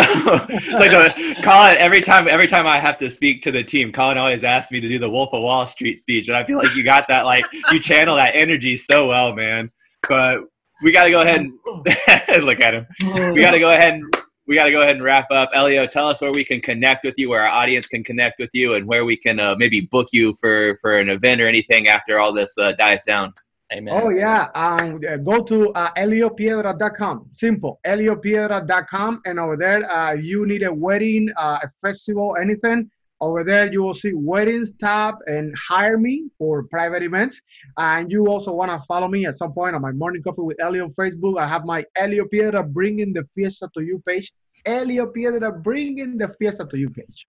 it's 0.50 0.68
like 0.80 0.92
a 0.92 1.42
Colin 1.42 1.78
every 1.78 2.02
time 2.02 2.28
every 2.28 2.48
time 2.48 2.68
I 2.68 2.80
have 2.80 2.98
to 3.00 3.10
speak 3.10 3.42
to 3.44 3.52
the 3.52 3.64
team, 3.64 3.92
Colin 3.92 4.18
always 4.18 4.44
asks 4.44 4.72
me 4.72 4.80
to 4.80 4.88
do 4.88 5.00
the 5.00 5.10
Wolf 5.10 5.34
of 5.34 5.42
Wall 5.42 5.66
Street 5.66 6.02
speech. 6.02 6.28
And 6.28 6.38
I 6.38 6.44
feel 6.44 6.58
like 6.58 6.76
you 6.76 6.84
got 6.84 7.08
that 7.08 7.26
like 7.26 7.46
you 7.72 7.80
channel 7.80 8.16
that 8.16 8.36
energy 8.36 8.78
so 8.78 9.08
well, 9.08 9.34
man. 9.34 9.70
But 10.08 10.42
we 10.82 10.92
got 10.92 11.04
to 11.04 11.12
go 11.12 11.22
ahead 11.22 11.38
and 11.38 11.54
look 12.44 12.60
at 12.60 12.74
him. 12.74 12.88
We 13.34 13.42
got 13.42 13.52
to 13.52 13.60
go 13.60 13.72
ahead 13.72 13.96
and 13.96 14.14
we 14.48 14.56
got 14.56 14.66
to 14.66 14.72
go 14.72 14.82
ahead 14.82 14.96
and 14.96 15.04
wrap 15.04 15.30
up. 15.30 15.50
Elio, 15.54 15.86
tell 15.86 16.08
us 16.08 16.22
where 16.22 16.32
we 16.32 16.44
can 16.44 16.62
connect 16.62 17.04
with 17.04 17.16
you, 17.18 17.30
where 17.30 17.42
our 17.42 17.50
audience 17.50 17.86
can 17.88 18.04
connect 18.04 18.40
with 18.40 18.50
you, 18.54 18.76
and 18.76 18.88
where 18.88 19.04
we 19.04 19.18
can 19.18 19.40
uh, 19.40 19.56
maybe 19.58 19.82
book 19.82 20.08
you 20.14 20.36
for 20.40 20.78
for 20.82 20.98
an 20.98 21.10
event 21.10 21.42
or 21.42 21.48
anything 21.48 21.88
after 21.88 22.20
all 22.20 22.32
this 22.32 22.58
uh, 22.58 22.72
dies 22.74 23.04
down. 23.04 23.34
Amen. 23.74 23.94
Oh 24.02 24.08
yeah, 24.08 24.48
um, 24.56 24.98
go 25.24 25.44
to 25.44 25.72
uh, 25.74 25.90
eliopiedra.com. 25.98 27.30
Simple, 27.34 27.82
eliopiedra.com, 27.86 29.22
and 29.26 29.40
over 29.40 29.58
there, 29.58 29.84
uh, 29.92 30.14
you 30.14 30.46
need 30.46 30.64
a 30.64 30.74
wedding, 30.74 31.28
uh, 31.36 31.60
a 31.62 31.70
festival, 31.82 32.38
anything 32.40 32.90
over 33.20 33.44
there, 33.44 33.72
you 33.72 33.82
will 33.82 33.94
see 33.94 34.14
weddings 34.14 34.74
tab 34.74 35.16
and 35.26 35.54
hire 35.58 35.98
me 35.98 36.30
for 36.38 36.64
private 36.64 37.04
events. 37.04 37.42
And 37.78 38.12
you 38.12 38.28
also 38.28 38.54
want 38.54 38.72
to 38.72 38.86
follow 38.88 39.08
me 39.08 39.26
at 39.26 39.36
some 39.36 39.54
point 39.54 39.76
on 39.76 39.82
my 39.82 39.92
morning 39.92 40.22
coffee 40.22 40.42
with 40.42 40.60
Elio 40.62 40.84
on 40.84 40.90
Facebook. 40.92 41.40
I 41.40 41.48
have 41.48 41.66
my 41.66 41.84
Elio 41.96 42.26
Piedra 42.26 42.64
bringing 42.64 43.14
the 43.14 43.24
fiesta 43.24 43.70
to 43.74 43.84
you 43.84 44.02
page. 44.06 44.32
Elio 44.66 45.08
Piedra 45.08 45.52
bringing 45.52 46.18
the 46.18 46.30
fiesta 46.40 46.66
to 46.66 46.78
you 46.78 46.90
page. 46.90 47.26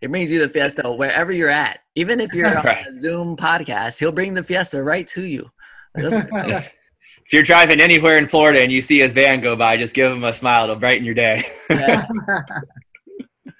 It 0.00 0.10
brings 0.10 0.30
you 0.30 0.38
the 0.38 0.48
fiesta 0.48 0.90
wherever 0.90 1.32
you're 1.32 1.50
at. 1.50 1.80
Even 1.94 2.20
if 2.20 2.32
you're 2.32 2.46
on 2.58 2.66
a 2.66 3.00
Zoom 3.00 3.36
podcast, 3.36 3.98
he'll 3.98 4.12
bring 4.12 4.34
the 4.34 4.42
fiesta 4.42 4.82
right 4.82 5.06
to 5.08 5.22
you. 5.22 5.50
if 5.94 7.32
you're 7.32 7.42
driving 7.42 7.80
anywhere 7.80 8.18
in 8.18 8.28
Florida 8.28 8.60
and 8.60 8.70
you 8.70 8.80
see 8.80 9.00
his 9.00 9.12
van 9.12 9.40
go 9.40 9.56
by, 9.56 9.76
just 9.76 9.94
give 9.94 10.10
him 10.10 10.24
a 10.24 10.32
smile. 10.32 10.64
It'll 10.64 10.76
brighten 10.76 11.04
your 11.04 11.14
day. 11.14 11.44
yeah. 11.70 12.06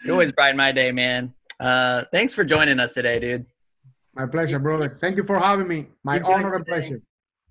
You 0.05 0.13
always 0.13 0.33
brighten 0.33 0.57
my 0.57 0.71
day, 0.73 0.93
man. 0.93 1.35
Uh, 1.61 2.05
thanks 2.13 2.35
for 2.35 2.45
joining 2.45 2.79
us 2.81 2.95
today, 2.95 3.19
dude. 3.19 3.47
My 4.15 4.27
pleasure, 4.27 4.59
brother. 4.59 4.89
Thank 4.89 5.17
you 5.17 5.25
for 5.25 5.39
having 5.39 5.69
me. 5.69 5.87
My 6.05 6.19
Keep 6.19 6.29
honor 6.29 6.55
and 6.55 6.67
pleasure. 6.67 7.01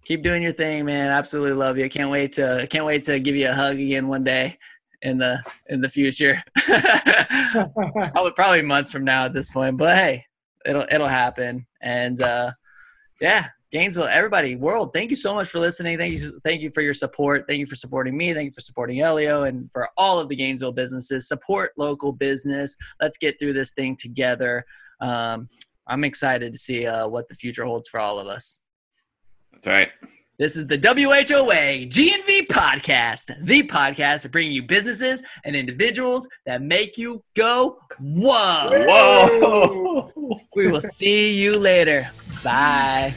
Keep 0.05 0.23
doing 0.23 0.43
your 0.43 0.53
thing, 0.53 0.85
man. 0.85 1.09
Absolutely 1.09 1.53
love 1.53 1.77
you. 1.77 1.89
Can't 1.89 2.09
wait 2.09 2.33
to 2.33 2.67
can't 2.69 2.85
wait 2.85 3.03
to 3.03 3.19
give 3.19 3.35
you 3.35 3.49
a 3.49 3.53
hug 3.53 3.75
again 3.79 4.07
one 4.07 4.23
day 4.23 4.57
in 5.01 5.17
the 5.17 5.41
in 5.67 5.81
the 5.81 5.89
future. 5.89 6.41
probably 8.13 8.31
probably 8.31 8.61
months 8.61 8.91
from 8.91 9.03
now 9.03 9.25
at 9.25 9.33
this 9.33 9.49
point, 9.49 9.77
but 9.77 9.95
hey, 9.95 10.25
it'll 10.65 10.85
it'll 10.89 11.07
happen. 11.07 11.65
And 11.81 12.21
uh, 12.21 12.51
yeah, 13.19 13.47
Gainesville, 13.71 14.05
everybody, 14.05 14.55
world, 14.55 14.93
thank 14.93 15.09
you 15.09 15.17
so 15.17 15.33
much 15.35 15.49
for 15.49 15.59
listening. 15.59 15.97
Thank 15.97 16.13
you, 16.13 16.39
thank 16.45 16.61
you 16.61 16.71
for 16.71 16.81
your 16.81 16.93
support. 16.93 17.45
Thank 17.47 17.59
you 17.59 17.65
for 17.65 17.75
supporting 17.75 18.15
me. 18.15 18.33
Thank 18.33 18.45
you 18.45 18.53
for 18.53 18.61
supporting 18.61 19.01
Elio 19.01 19.43
and 19.43 19.69
for 19.73 19.89
all 19.97 20.19
of 20.19 20.29
the 20.29 20.35
Gainesville 20.35 20.71
businesses. 20.71 21.27
Support 21.27 21.71
local 21.77 22.13
business. 22.13 22.77
Let's 23.01 23.17
get 23.17 23.37
through 23.37 23.53
this 23.53 23.71
thing 23.71 23.97
together. 23.97 24.65
Um, 25.01 25.49
I'm 25.85 26.05
excited 26.05 26.53
to 26.53 26.59
see 26.59 26.85
uh, 26.85 27.09
what 27.09 27.27
the 27.27 27.35
future 27.35 27.65
holds 27.65 27.89
for 27.89 27.99
all 27.99 28.19
of 28.19 28.27
us. 28.27 28.61
That's 29.51 29.67
right. 29.67 29.89
This 30.39 30.55
is 30.55 30.67
the 30.67 30.77
WHOA 30.77 31.89
GNV 31.89 32.47
podcast, 32.47 33.43
the 33.47 33.63
podcast 33.63 34.31
bringing 34.31 34.53
you 34.53 34.61
businesses 34.61 35.23
and 35.45 35.55
individuals 35.55 36.27
that 36.45 36.61
make 36.61 36.95
you 36.95 37.23
go, 37.35 37.79
whoa. 37.99 38.69
Whoa. 38.71 40.11
We 40.55 40.67
will 40.67 40.81
see 40.81 41.39
you 41.39 41.59
later. 41.59 42.09
Bye. 42.43 43.13